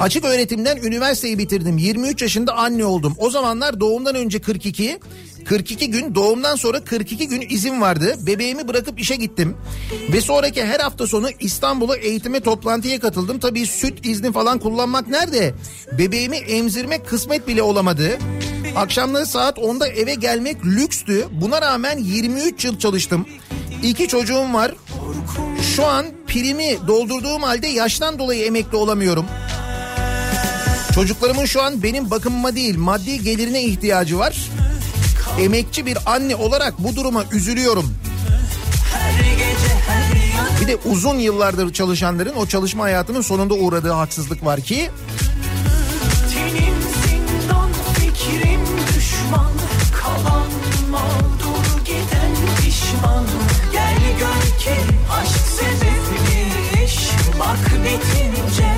[0.00, 1.78] Açık öğretimden üniversiteyi bitirdim.
[1.78, 3.14] 23 yaşında anne oldum.
[3.18, 4.98] O zamanlar doğumdan önce 42,
[5.44, 8.14] 42 gün doğumdan sonra 42 gün izin vardı.
[8.26, 9.56] Bebeğimi bırakıp işe gittim.
[10.12, 13.38] Ve sonraki her hafta sonu İstanbul'a eğitime toplantıya katıldım.
[13.38, 15.54] Tabii süt izni falan kullanmak nerede?
[15.98, 18.18] Bebeğimi emzirmek kısmet bile olamadı.
[18.76, 21.26] Akşamları saat 10'da eve gelmek lükstü.
[21.40, 23.26] Buna rağmen 23 yıl çalıştım.
[23.82, 24.74] İki çocuğum var.
[25.76, 29.26] Şu an primi doldurduğum halde yaştan dolayı emekli olamıyorum.
[30.94, 34.36] Çocuklarımın şu an benim bakımıma değil maddi gelirine ihtiyacı var.
[35.40, 37.94] Emekçi bir anne olarak bu duruma üzülüyorum.
[40.60, 44.90] Bir de uzun yıllardır çalışanların o çalışma hayatının sonunda uğradığı haksızlık var ki
[49.24, 49.52] düşman
[50.02, 50.50] Kalan
[50.90, 53.26] mağdur giden pişman
[53.72, 54.80] Gel gör ki
[55.12, 57.08] aşk sebepmiş
[57.40, 58.68] Bak bitince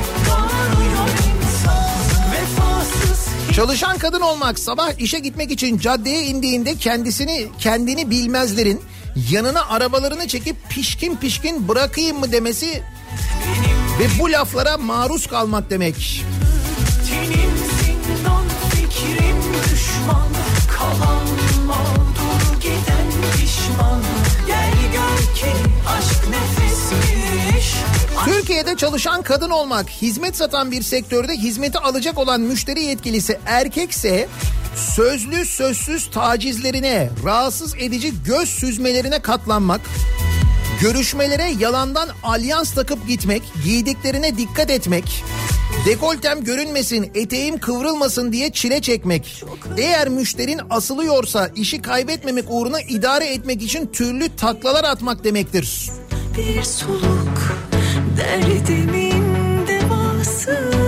[1.43, 8.83] insan Vefasız Çalışan kadın olmak sabah işe gitmek için caddeye indiğinde kendisini kendini bilmezlerin
[9.31, 12.83] yanına arabalarını çekip pişkin pişkin bırakayım mı demesi
[13.99, 16.25] ve bu laflara maruz kalmak demek.
[17.09, 19.36] Tenim zindan fikrim
[19.87, 20.29] düşman
[20.71, 21.27] Kalan
[21.67, 24.03] mağdur giden pişman.
[24.47, 25.53] Gel gör ki
[25.89, 27.75] aşk nefesmiş.
[28.25, 34.29] Türkiye'de çalışan kadın olmak, hizmet satan bir sektörde hizmeti alacak olan müşteri yetkilisi erkekse
[34.95, 39.81] sözlü sözsüz tacizlerine, rahatsız edici göz süzmelerine katlanmak,
[40.81, 45.25] görüşmelere yalandan alyans takıp gitmek, giydiklerine dikkat etmek,
[45.87, 49.45] dekoltem görünmesin, eteğim kıvrılmasın diye çile çekmek,
[49.77, 55.91] eğer müşterin asılıyorsa işi kaybetmemek uğruna idare etmek için türlü taklalar atmak demektir.
[56.39, 57.57] Bir soluk
[58.17, 59.25] derdimin
[59.67, 60.86] devası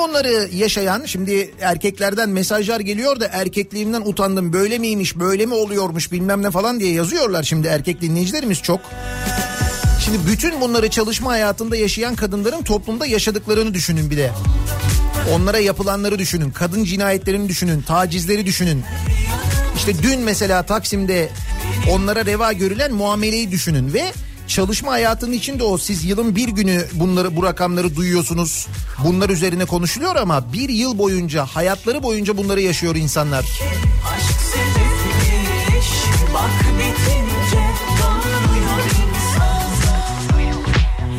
[0.00, 6.42] bunları yaşayan şimdi erkeklerden mesajlar geliyor da erkekliğimden utandım böyle miymiş böyle mi oluyormuş bilmem
[6.42, 8.80] ne falan diye yazıyorlar şimdi erkek dinleyicilerimiz çok.
[10.04, 14.30] Şimdi bütün bunları çalışma hayatında yaşayan kadınların toplumda yaşadıklarını düşünün bir de.
[15.34, 18.84] Onlara yapılanları düşünün, kadın cinayetlerini düşünün, tacizleri düşünün.
[19.76, 21.28] İşte dün mesela Taksim'de
[21.90, 24.12] onlara reva görülen muameleyi düşünün ve
[24.50, 28.66] çalışma hayatının içinde o siz yılın bir günü bunları bu rakamları duyuyorsunuz.
[29.04, 33.44] Bunlar üzerine konuşuluyor ama bir yıl boyunca hayatları boyunca bunları yaşıyor insanlar.
[34.14, 35.88] Aşk sebepmiş
[36.34, 37.64] Bak bitince
[38.00, 39.60] doğruyor insan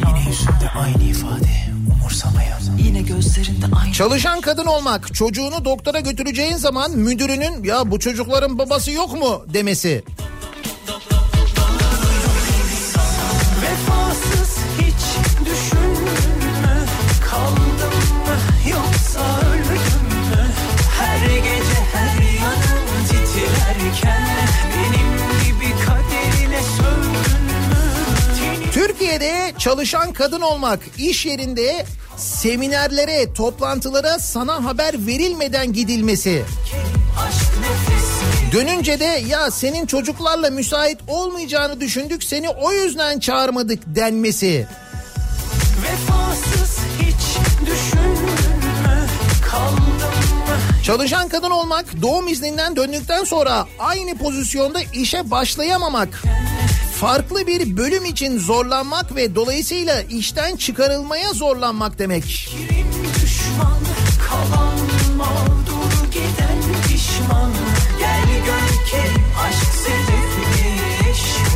[0.08, 1.52] Yine yüzünde aynı ifade
[1.96, 8.58] umursamayan Yine gözlerinde aynı Çalışan kadın olmak, çocuğunu doktora götüreceğin zaman müdürünün ya bu çocukların
[8.58, 10.04] babası yok mu demesi.
[28.74, 31.86] Türkiye'de çalışan kadın olmak, iş yerinde
[32.18, 36.44] seminerlere, toplantılara sana haber verilmeden gidilmesi.
[38.52, 44.68] Dönünce de ya senin çocuklarla müsait olmayacağını düşündük seni o yüzden çağırmadık denmesi.
[50.84, 56.24] Çalışan kadın olmak, doğum izninden döndükten sonra aynı pozisyonda işe başlayamamak,
[56.96, 62.50] farklı bir bölüm için zorlanmak ve dolayısıyla işten çıkarılmaya zorlanmak demek.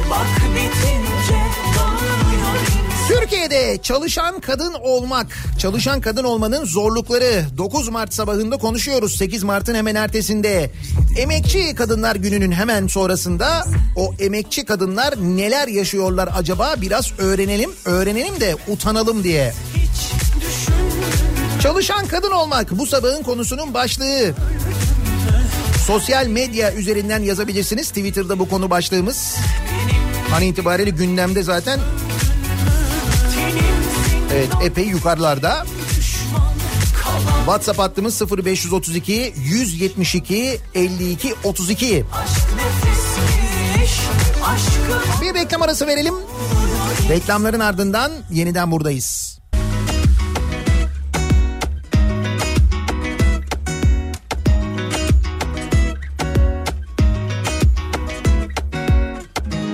[0.09, 1.94] Bak bitince insan
[3.07, 5.27] Türkiye'de çalışan kadın olmak,
[5.59, 9.17] çalışan kadın olmanın zorlukları 9 Mart sabahında konuşuyoruz.
[9.17, 10.71] 8 Mart'ın hemen ertesinde.
[11.17, 13.65] Emekçi Kadınlar Günü'nün hemen sonrasında
[13.95, 17.71] o emekçi kadınlar neler yaşıyorlar acaba biraz öğrenelim.
[17.85, 19.53] Öğrenelim de utanalım diye.
[21.61, 24.33] Çalışan kadın olmak bu sabahın konusunun başlığı.
[25.87, 27.87] Sosyal medya üzerinden yazabilirsiniz.
[27.87, 29.35] Twitter'da bu konu başlığımız.
[30.35, 31.79] An itibariyle gündemde zaten
[34.35, 35.65] Evet epey yukarılarda.
[37.37, 41.85] WhatsApp hattımız 0532 172 52 32.
[41.85, 43.99] Nefesmiş
[44.45, 46.13] aşkı Bir reklam arası verelim.
[47.09, 49.39] Reklamların ardından yeniden buradayız.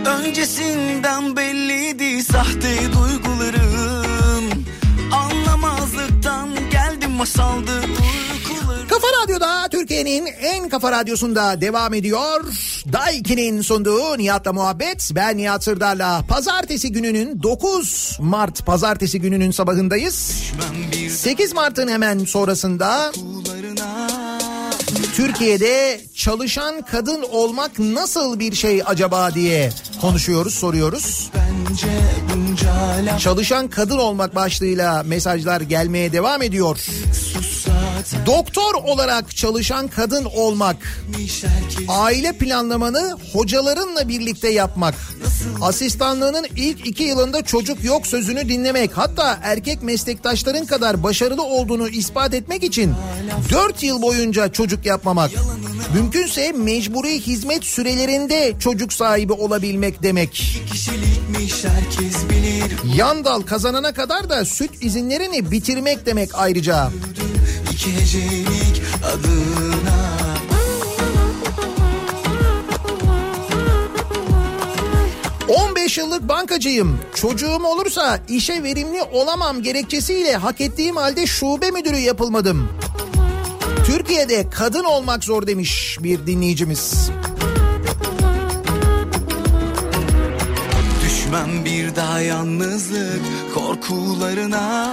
[0.05, 3.80] Öncesinden belliydi sahte duygularım
[7.21, 7.71] masaldı
[8.89, 12.43] Kafa Radyo'da Türkiye'nin en kafa radyosunda devam ediyor.
[12.93, 15.11] Daiki'nin sunduğu Nihat'la muhabbet.
[15.15, 20.43] Ben Nihat Sırdar'la pazartesi gününün 9 Mart pazartesi gününün sabahındayız.
[21.09, 23.11] 8 Mart'ın hemen sonrasında
[25.15, 29.69] Türkiye'de çalışan kadın olmak nasıl bir şey acaba diye
[30.01, 31.31] konuşuyoruz, soruyoruz.
[33.19, 36.77] Çalışan kadın olmak başlığıyla mesajlar gelmeye devam ediyor.
[37.13, 37.50] sus
[38.25, 40.77] Doktor olarak çalışan kadın olmak,
[41.87, 44.95] aile planlamanı hocalarınla birlikte yapmak,
[45.61, 52.33] asistanlığının ilk iki yılında çocuk yok sözünü dinlemek, hatta erkek meslektaşların kadar başarılı olduğunu ispat
[52.33, 52.93] etmek için
[53.49, 55.31] dört yıl boyunca çocuk yapmamak,
[55.93, 60.61] mümkünse mecburi hizmet sürelerinde çocuk sahibi olabilmek demek.
[60.71, 66.89] kişilikmiş herkes bilir Yan dal kazanana kadar da süt izinlerini bitirmek demek ayrıca.
[67.71, 70.11] İki hecelik adına
[75.47, 76.99] 15 yıllık bankacıyım.
[77.15, 82.69] Çocuğum olursa işe verimli olamam gerekçesiyle hak ettiğim halde şube müdürü yapılmadım.
[83.85, 87.09] Türkiye'de kadın olmak zor demiş bir dinleyicimiz.
[91.05, 93.21] Düşmem bir daha yalnızlık
[93.53, 94.91] korkularına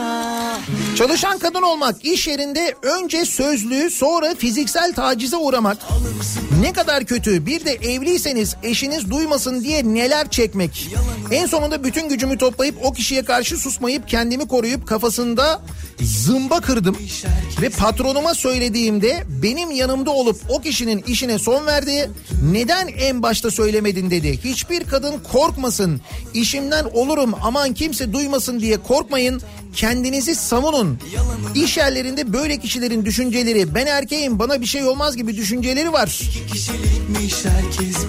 [0.99, 5.79] Çalışan kadın olmak iş yerinde önce sözlü sonra fiziksel tacize uğramak.
[6.61, 10.89] Ne kadar kötü bir de evliyseniz eşiniz duymasın diye neler çekmek.
[11.31, 15.61] En sonunda bütün gücümü toplayıp o kişiye karşı susmayıp kendimi koruyup kafasında
[16.01, 16.97] zımba kırdım.
[17.63, 22.11] Ve patronuma söylediğimde benim yanımda olup o kişinin işine son verdi.
[22.53, 24.39] Neden en başta söylemedin dedi.
[24.45, 26.01] Hiçbir kadın korkmasın.
[26.35, 29.43] İşimden olurum aman kimse duymasın diye korkmayın.
[29.75, 30.88] Kendinizi savunun.
[31.55, 36.23] İş yerlerinde böyle kişilerin düşünceleri ben erkeğim bana bir şey olmaz gibi düşünceleri var.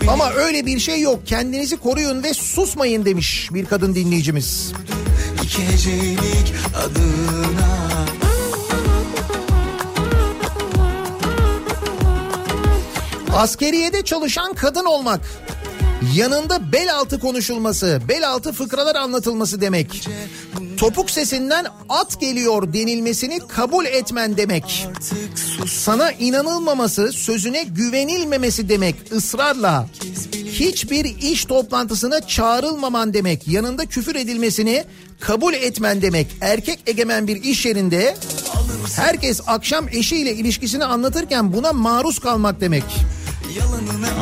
[0.08, 1.20] Ama öyle bir şey yok.
[1.26, 4.74] Kendinizi koruyun ve susmayın demiş bir kadın dinleyicimiz.
[5.44, 7.80] İki hecelik adına
[13.40, 15.22] Askeriyede çalışan kadın olmak.
[16.16, 20.08] Yanında bel altı konuşulması, bel altı fıkralar anlatılması demek.
[20.78, 24.88] Topuk sesinden at geliyor denilmesini kabul etmen demek.
[25.68, 29.88] Sana inanılmaması, sözüne güvenilmemesi demek ısrarla.
[30.46, 33.48] Hiçbir iş toplantısına çağrılmaman demek.
[33.48, 34.84] Yanında küfür edilmesini
[35.20, 36.28] kabul etmen demek.
[36.42, 38.18] Erkek egemen bir iş yerinde
[38.96, 42.84] herkes akşam eşiyle ilişkisini anlatırken buna maruz kalmak demek.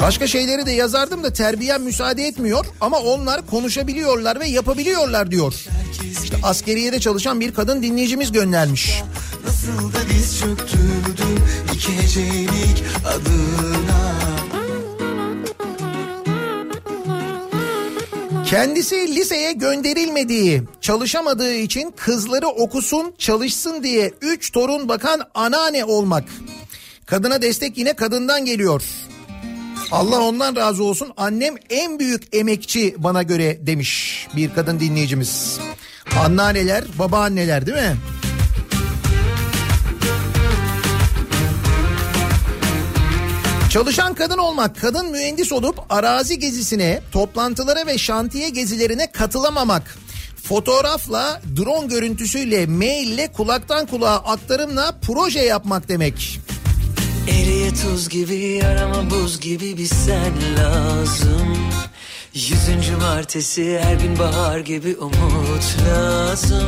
[0.02, 5.54] Başka şeyleri de yazardım da terbiyem müsaade etmiyor ama onlar konuşabiliyorlar ve yapabiliyorlar diyor.
[6.24, 9.04] İşte askeriyede çalışan bir kadın dinleyicimiz göndermiş.
[9.46, 11.44] Nasıl da diz çöktürdüm
[11.74, 14.18] iki hecelik adına
[18.50, 26.24] Kendisi liseye gönderilmediği, çalışamadığı için kızları okusun, çalışsın diye üç torun bakan anneanne olmak.
[27.06, 28.84] Kadına destek yine kadından geliyor.
[29.92, 31.14] Allah ondan razı olsun.
[31.18, 35.60] Annem en büyük emekçi bana göre demiş bir kadın dinleyicimiz.
[36.20, 37.96] Anneanneler, babaanneler değil mi?
[43.70, 49.98] Çalışan kadın olmak, kadın mühendis olup arazi gezisine, toplantılara ve şantiye gezilerine katılamamak.
[50.44, 56.40] Fotoğrafla, drone görüntüsüyle, maille, kulaktan kulağa aktarımla proje yapmak demek.
[57.28, 61.58] Eriye tuz gibi arama buz gibi bir sen lazım
[62.34, 66.68] Yüzüncü martesi her gün bahar gibi umut lazım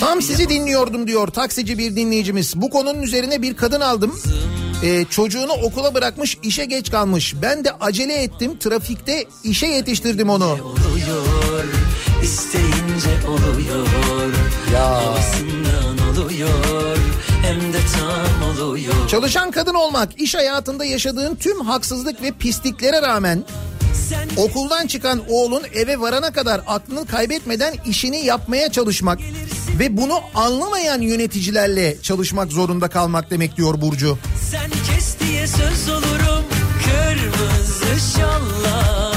[0.00, 2.52] Tam sizi dinliyordum diyor taksici bir dinleyicimiz.
[2.56, 4.20] Bu konunun üzerine bir kadın aldım.
[4.84, 7.34] Ee, çocuğunu okula bırakmış işe geç kalmış.
[7.42, 10.44] Ben de acele ettim trafikte işe yetiştirdim onu.
[10.52, 11.64] Oluyor
[12.22, 13.86] isteyince oluyor
[14.72, 14.84] Ya.
[14.94, 16.95] Havasından oluyor
[17.46, 19.08] hem de tam oluyor.
[19.08, 23.44] Çalışan kadın olmak, iş hayatında yaşadığın tüm haksızlık ve pisliklere rağmen
[24.36, 29.18] okuldan çıkan oğlun eve varana kadar aklını kaybetmeden işini yapmaya çalışmak
[29.78, 34.18] ve bunu anlamayan yöneticilerle çalışmak zorunda kalmak demek diyor Burcu.
[34.50, 36.44] Sen kes diye söz olurum.
[36.84, 39.15] Kırmızı şalla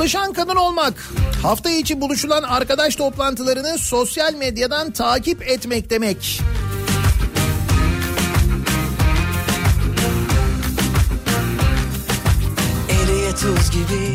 [0.00, 0.94] Çalışan kadın olmak,
[1.42, 6.40] hafta içi buluşulan arkadaş toplantılarını sosyal medyadan takip etmek demek.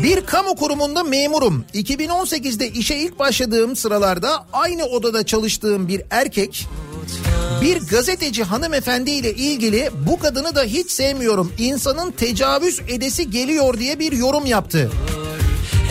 [0.02, 1.64] Bir kamu kurumunda memurum.
[1.74, 6.66] 2018'de işe ilk başladığım sıralarda aynı odada çalıştığım bir erkek
[7.62, 11.52] bir gazeteci hanımefendi ile ilgili bu kadını da hiç sevmiyorum.
[11.58, 14.90] İnsanın tecavüz edesi geliyor diye bir yorum yaptı.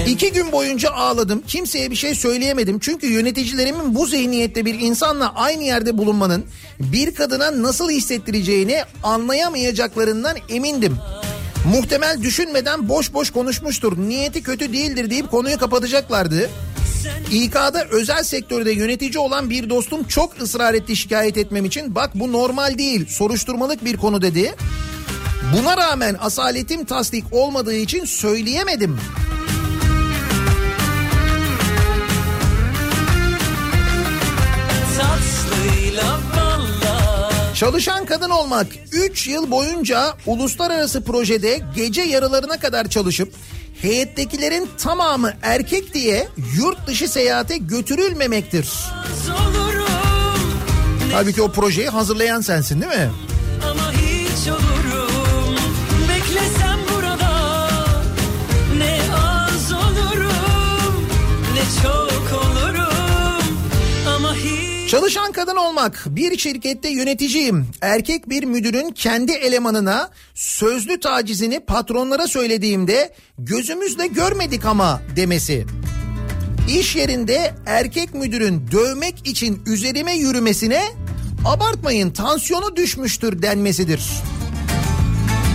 [0.08, 1.44] İki gün boyunca ağladım.
[1.48, 2.80] Kimseye bir şey söyleyemedim.
[2.80, 6.46] Çünkü yöneticilerimin bu zihniyette bir insanla aynı yerde bulunmanın
[6.80, 10.98] bir kadına nasıl hissettireceğini anlayamayacaklarından emindim.
[11.72, 13.98] Muhtemel düşünmeden boş boş konuşmuştur.
[13.98, 16.50] Niyeti kötü değildir deyip konuyu kapatacaklardı.
[17.32, 21.96] İK'da özel sektörde yönetici olan bir dostum çok ısrar etti şikayet etmem için.
[21.96, 24.56] Bak bu normal değil, soruşturmalık bir konu dedi.
[25.58, 29.00] Buna rağmen asaletim tasdik olmadığı için söyleyemedim.
[37.56, 43.34] Çalışan kadın olmak 3 yıl boyunca uluslararası projede gece yarılarına kadar çalışıp
[43.82, 46.28] heyettekilerin tamamı erkek diye
[46.58, 48.70] yurt dışı seyahate götürülmemektir.
[51.14, 53.12] Halbuki o projeyi hazırlayan sensin değil mi?
[53.72, 54.95] ama hiç olurum
[64.96, 67.68] Çalışan kadın olmak bir şirkette yöneticiyim.
[67.82, 75.66] Erkek bir müdürün kendi elemanına sözlü tacizini patronlara söylediğimde gözümüzle görmedik ama demesi.
[76.70, 80.84] İş yerinde erkek müdürün dövmek için üzerime yürümesine
[81.46, 84.04] abartmayın tansiyonu düşmüştür denmesidir.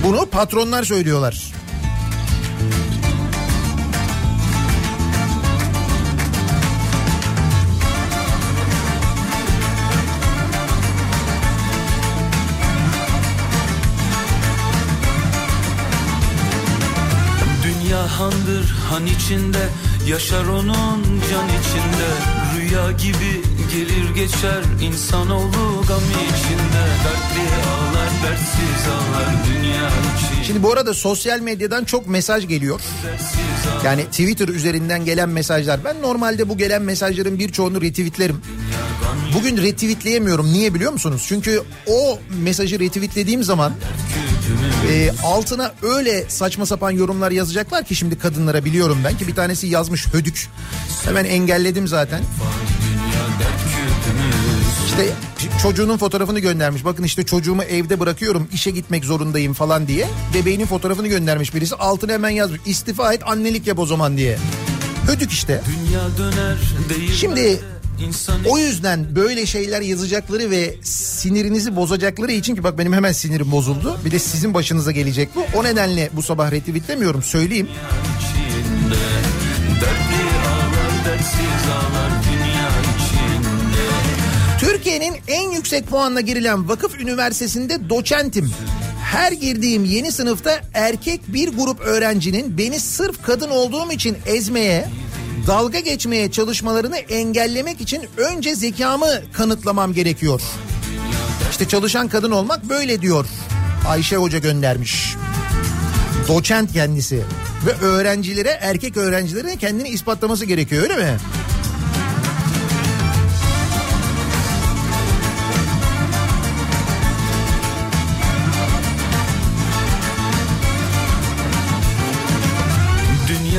[0.04, 1.59] Bunu patronlar söylüyorlar.
[18.90, 19.68] Han içinde
[20.06, 22.08] Yaşar onun can içinde.
[22.56, 23.42] Rüya gibi
[23.72, 26.82] gelir geçer insanoğlu gam içinde.
[27.04, 27.89] Dertli ağlar
[30.46, 32.80] Şimdi bu arada sosyal medyadan çok mesaj geliyor.
[33.84, 35.84] Yani Twitter üzerinden gelen mesajlar.
[35.84, 38.42] Ben normalde bu gelen mesajların birçoğunu retweetlerim.
[39.34, 40.52] Bugün retweetleyemiyorum.
[40.52, 41.24] Niye biliyor musunuz?
[41.28, 43.72] Çünkü o mesajı retweetlediğim zaman
[44.92, 49.66] e, altına öyle saçma sapan yorumlar yazacaklar ki şimdi kadınlara biliyorum ben ki bir tanesi
[49.66, 50.48] yazmış hödük.
[51.04, 52.20] Hemen engelledim zaten.
[54.90, 55.12] İşte
[55.62, 56.84] çocuğunun fotoğrafını göndermiş.
[56.84, 60.08] Bakın işte çocuğumu evde bırakıyorum işe gitmek zorundayım falan diye.
[60.34, 61.74] Bebeğinin fotoğrafını göndermiş birisi.
[61.74, 64.38] Altına hemen yazmış istifa et annelik yap o zaman diye.
[65.06, 65.62] Hödük işte.
[67.16, 67.60] Şimdi
[68.48, 73.98] o yüzden böyle şeyler yazacakları ve sinirinizi bozacakları için ki bak benim hemen sinirim bozuldu.
[74.04, 75.44] Bir de sizin başınıza gelecek bu.
[75.54, 77.68] O nedenle bu sabah retweetlemiyorum söyleyeyim.
[79.80, 82.49] Dertli ağlar dertsiz ağlar dünya
[84.80, 88.50] Türkiye'nin en yüksek puanla girilen vakıf üniversitesinde doçentim.
[89.02, 94.88] Her girdiğim yeni sınıfta erkek bir grup öğrencinin beni sırf kadın olduğum için ezmeye,
[95.46, 100.40] dalga geçmeye çalışmalarını engellemek için önce zekamı kanıtlamam gerekiyor.
[101.50, 103.26] İşte çalışan kadın olmak böyle diyor.
[103.88, 105.14] Ayşe Hoca göndermiş.
[106.28, 107.22] Doçent kendisi.
[107.66, 111.16] Ve öğrencilere, erkek öğrencilere kendini ispatlaması gerekiyor öyle mi?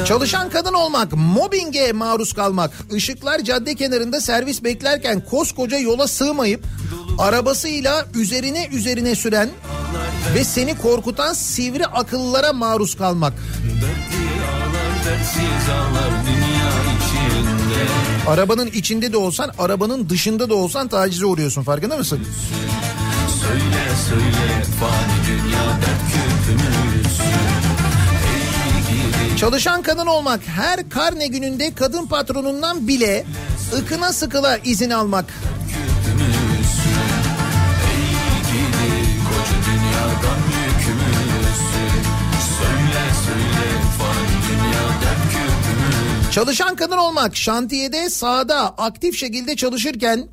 [0.06, 6.64] Çalışan kadın olmak, mobbinge maruz kalmak, ışıklar cadde kenarında servis beklerken koskoca yola sığmayıp
[7.18, 9.49] arabasıyla üzerine üzerine süren
[10.36, 13.34] ve seni korkutan sivri akıllara maruz kalmak.
[18.28, 22.19] Arabanın içinde de olsan, arabanın dışında da olsan tacize uğruyorsun farkında mısın?
[23.41, 26.20] Söyle söyle fani dünya dert
[29.42, 33.26] Çalışan kadın olmak, her karne gününde kadın patronundan bile
[33.78, 35.26] ıkına sıkıla izin almak.
[46.32, 50.30] Çalışan kadın olmak, şantiyede sahada aktif şekilde çalışırken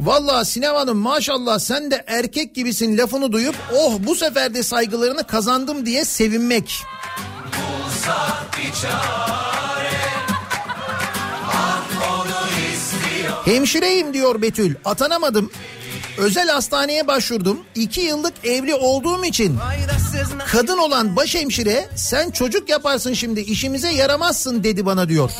[0.00, 5.26] Valla Sinem Hanım maşallah sen de erkek gibisin lafını duyup oh bu sefer de saygılarını
[5.26, 6.82] kazandım diye sevinmek.
[13.44, 14.74] Hemşireyim diyor Betül.
[14.84, 15.50] Atanamadım.
[16.18, 17.58] Özel hastaneye başvurdum.
[17.74, 19.58] İki yıllık evli olduğum için
[20.46, 25.30] kadın olan başhemşire sen çocuk yaparsın şimdi işimize yaramazsın dedi bana diyor.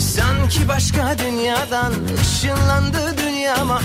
[0.00, 3.80] Sanki başka dünyadan ışınlandı dünyama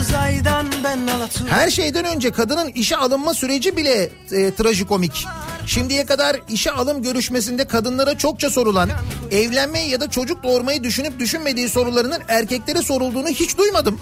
[0.00, 5.26] uzaydan ben Alaturka Her şeyden önce kadının işe alınma süreci bile e, trajikomik.
[5.66, 8.90] Şimdiye kadar işe alım görüşmesinde kadınlara çokça sorulan,
[9.30, 14.00] evlenmeyi ya da çocuk doğurmayı düşünüp düşünmediği sorularının erkeklere sorulduğunu hiç duymadım.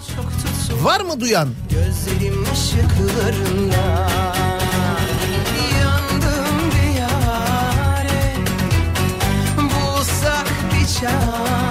[0.81, 1.49] Var mı duyan?
[1.69, 4.09] Gözlerim ışıklarında
[5.81, 8.35] Yandım diyare
[9.57, 11.68] Bulsak bir çare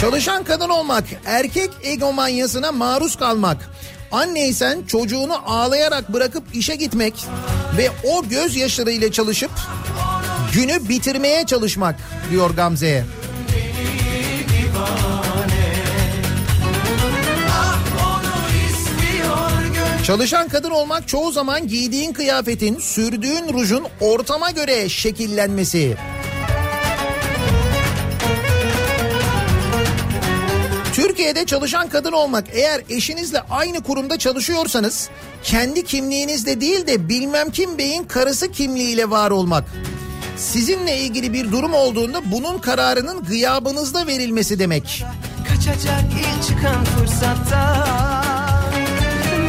[0.00, 3.70] Çalışan kadın olmak, erkek egomanyasına maruz kalmak.
[4.12, 7.26] Anneysen çocuğunu ağlayarak bırakıp işe gitmek
[7.78, 9.50] ve o gözyaşlarıyla çalışıp
[10.52, 11.96] günü bitirmeye çalışmak
[12.30, 13.04] diyor Gamze'ye.
[20.04, 25.96] Çalışan kadın olmak çoğu zaman giydiğin kıyafetin, sürdüğün rujun ortama göre şekillenmesi.
[31.16, 35.08] Türkiye'de çalışan kadın olmak eğer eşinizle aynı kurumda çalışıyorsanız
[35.42, 39.64] kendi kimliğinizde değil de bilmem kim beyin karısı kimliğiyle var olmak.
[40.36, 45.04] Sizinle ilgili bir durum olduğunda bunun kararının gıyabınızda verilmesi demek.
[45.48, 47.86] Kaçacak ilk çıkan fırsatta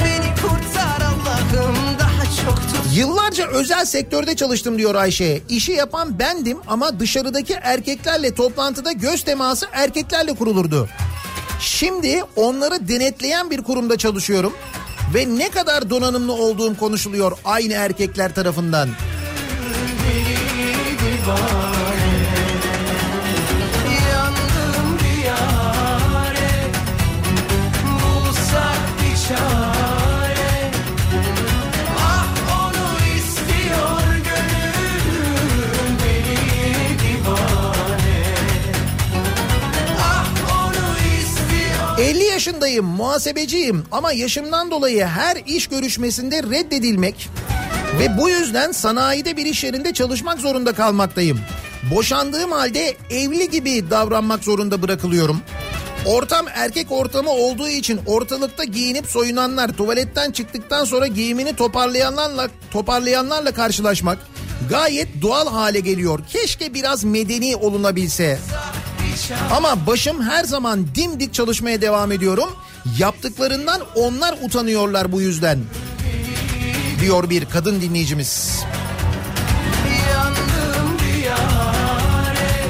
[0.06, 5.42] Beni kurtar Allah'ım daha çok tut Yıllarca özel sektörde çalıştım diyor Ayşe.
[5.50, 10.90] İşi yapan bendim ama dışarıdaki erkeklerle toplantıda göz teması erkeklerle kurulurdu.
[11.60, 14.54] Şimdi onları denetleyen bir kurumda çalışıyorum
[15.14, 18.90] ve ne kadar donanımlı olduğum konuşuluyor aynı erkekler tarafından.
[21.28, 21.77] Yandım
[42.38, 47.30] yaşındayım, muhasebeciyim ama yaşımdan dolayı her iş görüşmesinde reddedilmek
[48.00, 51.40] ve bu yüzden sanayide bir iş yerinde çalışmak zorunda kalmaktayım.
[51.96, 55.42] Boşandığım halde evli gibi davranmak zorunda bırakılıyorum.
[56.06, 64.18] Ortam erkek ortamı olduğu için ortalıkta giyinip soyunanlar, tuvaletten çıktıktan sonra giyimini toparlayanlarla toparlayanlarla karşılaşmak
[64.70, 66.20] gayet doğal hale geliyor.
[66.30, 68.40] Keşke biraz medeni olunabilse.
[69.52, 72.50] Ama başım her zaman dimdik çalışmaya devam ediyorum.
[73.00, 75.60] Yaptıklarından onlar utanıyorlar bu yüzden.
[77.02, 78.64] Diyor bir kadın dinleyicimiz.
[80.14, 82.66] Yandım diyare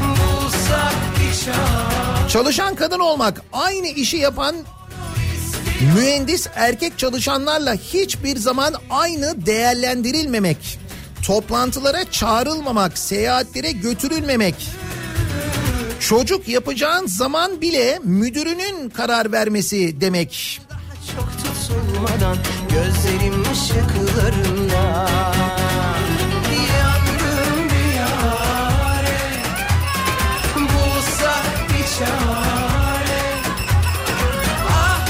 [0.00, 4.56] Bulsak bir çare Çalışan kadın olmak, aynı işi yapan
[5.96, 10.78] mühendis erkek çalışanlarla hiçbir zaman aynı değerlendirilmemek.
[11.26, 14.54] toplantılara çağrılmamak, seyahatlere götürülmemek.
[16.08, 20.60] Çocuk yapacağın zaman bile müdürünün karar vermesi demek.
[21.16, 22.36] Çok tutulmadan
[22.68, 25.06] gözlerim ışıklarında
[34.68, 35.06] Ah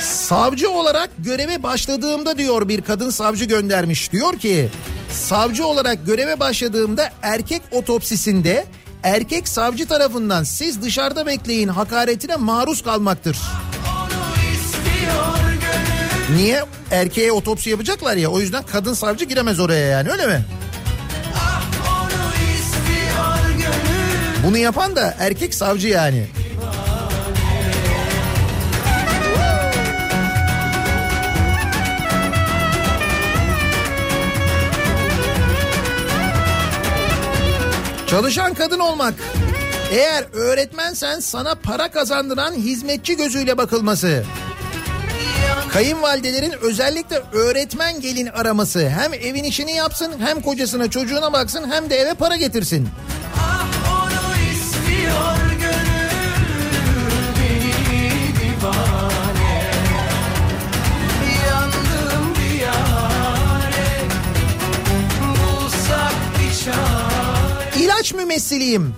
[0.00, 4.12] Savcı olarak göreve başladığımda diyor bir kadın savcı göndermiş.
[4.12, 4.68] Diyor ki
[5.12, 8.66] savcı olarak göreve başladığımda erkek otopsisinde
[9.02, 13.38] erkek savcı tarafından siz dışarıda bekleyin hakaretine maruz kalmaktır.
[16.36, 16.64] Niye?
[16.90, 20.44] Erkeğe otopsi yapacaklar ya o yüzden kadın savcı giremez oraya yani öyle mi?
[24.46, 26.26] Bunu yapan da erkek savcı yani.
[38.10, 39.14] Çalışan kadın olmak.
[39.90, 44.24] Eğer öğretmensen sana para kazandıran hizmetçi gözüyle bakılması.
[45.72, 48.88] Kayınvalidelerin özellikle öğretmen gelin araması.
[48.88, 52.88] Hem evin işini yapsın hem kocasına çocuğuna baksın hem de eve para getirsin.
[68.10, 68.94] İlaç mümessiliyim.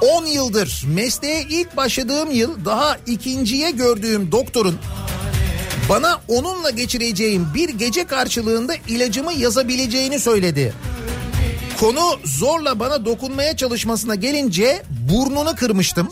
[0.00, 4.78] 10 yıldır mesleğe ilk başladığım yıl daha ikinciye gördüğüm doktorun
[5.88, 10.74] bana onunla geçireceğim bir gece karşılığında ilacımı yazabileceğini söyledi.
[11.80, 14.82] Konu zorla bana dokunmaya çalışmasına gelince
[15.12, 16.08] burnunu kırmıştım.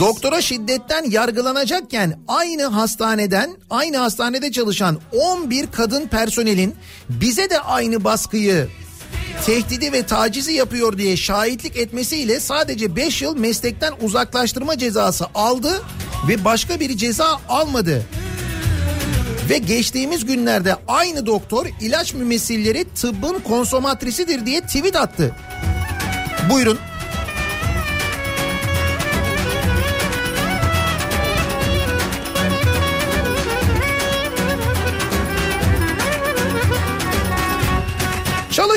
[0.00, 6.74] Doktora şiddetten yargılanacakken aynı hastaneden, aynı hastanede çalışan 11 kadın personelin
[7.08, 8.68] bize de aynı baskıyı,
[9.46, 15.82] tehdidi ve tacizi yapıyor diye şahitlik etmesiyle sadece 5 yıl meslekten uzaklaştırma cezası aldı
[16.28, 18.06] ve başka bir ceza almadı.
[19.50, 25.36] Ve geçtiğimiz günlerde aynı doktor ilaç mümessilleri tıbbın konsomatrisidir diye tweet attı.
[26.50, 26.78] Buyurun.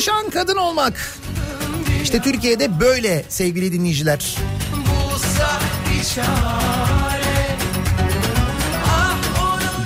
[0.06, 0.94] Çalışan kadın olmak.
[2.04, 4.36] İşte Türkiye'de böyle sevgili dinleyiciler.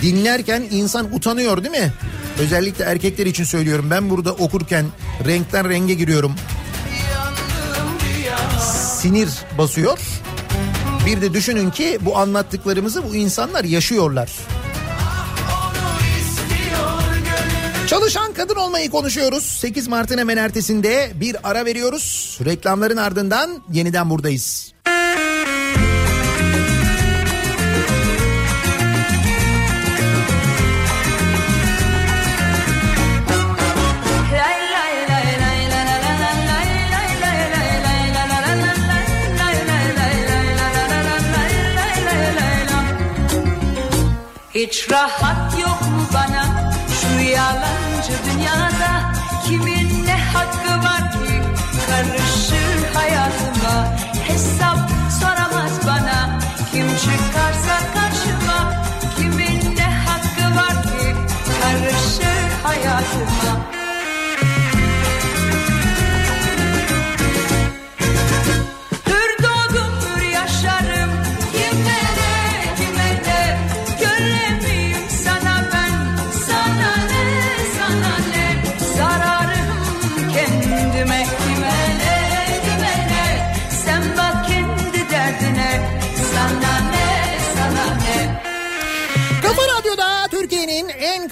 [0.01, 1.93] Dinlerken insan utanıyor değil mi?
[2.39, 3.87] Özellikle erkekler için söylüyorum.
[3.91, 4.85] Ben burada okurken
[5.25, 6.35] renkten renge giriyorum.
[8.99, 9.99] Sinir basıyor.
[11.05, 14.29] Bir de düşünün ki bu anlattıklarımızı bu insanlar yaşıyorlar.
[17.99, 19.43] Çalışan kadın olmayı konuşuyoruz.
[19.43, 22.37] 8 Mart'ın hemen ertesinde bir ara veriyoruz.
[22.45, 24.73] Reklamların ardından yeniden buradayız.
[44.55, 47.19] Hiç rahat yok mu bana şu
[48.09, 48.78] şu dünyada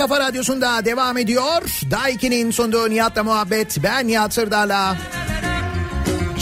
[0.07, 1.61] kafa radyosunda devam ediyor.
[1.91, 3.84] Daiki'nin sunduğu Nihat'la muhabbet.
[3.84, 4.97] Ben Nihat Sırdar'la.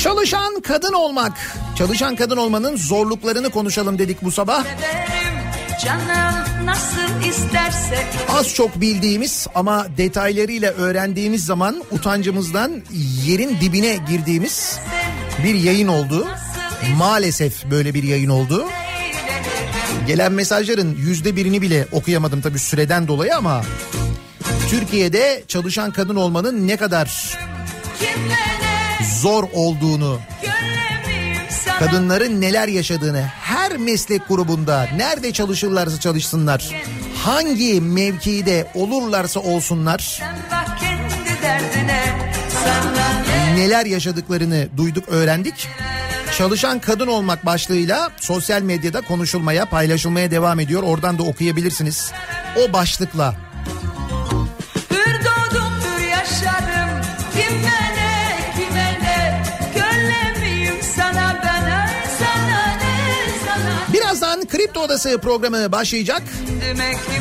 [0.03, 1.33] Çalışan kadın olmak.
[1.77, 4.65] Çalışan kadın olmanın zorluklarını konuşalım dedik bu sabah.
[8.29, 12.81] Az çok bildiğimiz ama detaylarıyla öğrendiğimiz zaman utancımızdan
[13.25, 14.79] yerin dibine girdiğimiz
[15.43, 16.27] bir yayın oldu.
[16.97, 18.65] Maalesef böyle bir yayın oldu.
[20.07, 23.63] Gelen mesajların yüzde birini bile okuyamadım tabii süreden dolayı ama
[24.69, 27.37] Türkiye'de çalışan kadın olmanın ne kadar
[29.21, 30.19] zor olduğunu,
[31.79, 36.69] kadınların neler yaşadığını her meslek grubunda nerede çalışırlarsa çalışsınlar
[37.23, 40.21] hangi mevkide olurlarsa olsunlar
[43.55, 45.67] neler yaşadıklarını duyduk, öğrendik.
[46.37, 50.83] Çalışan kadın olmak başlığıyla sosyal medyada konuşulmaya, paylaşılmaya devam ediyor.
[50.83, 52.11] Oradan da okuyabilirsiniz.
[52.55, 53.35] O başlıkla
[54.91, 56.89] Hür doğdum hür yaşarım
[60.95, 61.35] sana
[63.93, 66.21] Birazdan Kripto Odası programı başlayacak.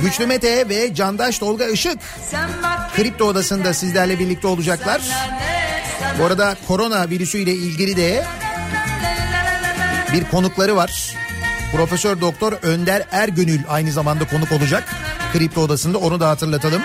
[0.02, 1.98] Güçlü Mete ve Candaş Tolga Işık
[2.96, 5.02] Kripto Odası'nda sizlerle birlikte olacaklar.
[6.18, 8.24] Bu arada korona virüsü ile ilgili de
[10.14, 11.14] bir konukları var.
[11.72, 14.94] Profesör Doktor Önder Ergönül aynı zamanda konuk olacak.
[15.32, 16.82] Kripto Odası'nda onu da hatırlatalım.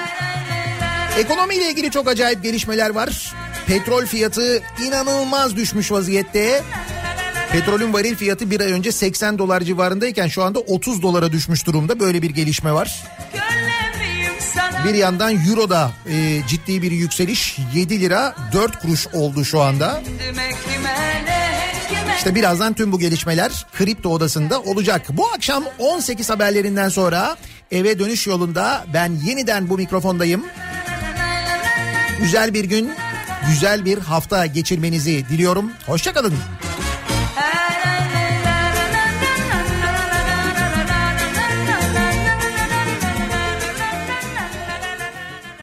[1.17, 3.33] Ekonomiyle ilgili çok acayip gelişmeler var.
[3.67, 6.63] Petrol fiyatı inanılmaz düşmüş vaziyette.
[7.51, 11.99] Petrolün varil fiyatı bir ay önce 80 dolar civarındayken şu anda 30 dolara düşmüş durumda.
[11.99, 13.03] Böyle bir gelişme var.
[14.85, 20.01] Bir yandan Euro'da e, ciddi bir yükseliş 7 lira 4 kuruş oldu şu anda.
[20.05, 21.48] Kime kime
[22.17, 25.01] İşte birazdan tüm bu gelişmeler Kripto Odası'nda olacak.
[25.09, 27.37] Bu akşam 18 haberlerinden sonra
[27.71, 30.45] eve dönüş yolunda ben yeniden bu mikrofondayım.
[32.21, 32.91] Güzel bir gün,
[33.47, 35.71] güzel bir hafta geçirmenizi diliyorum.
[35.85, 36.33] Hoşçakalın.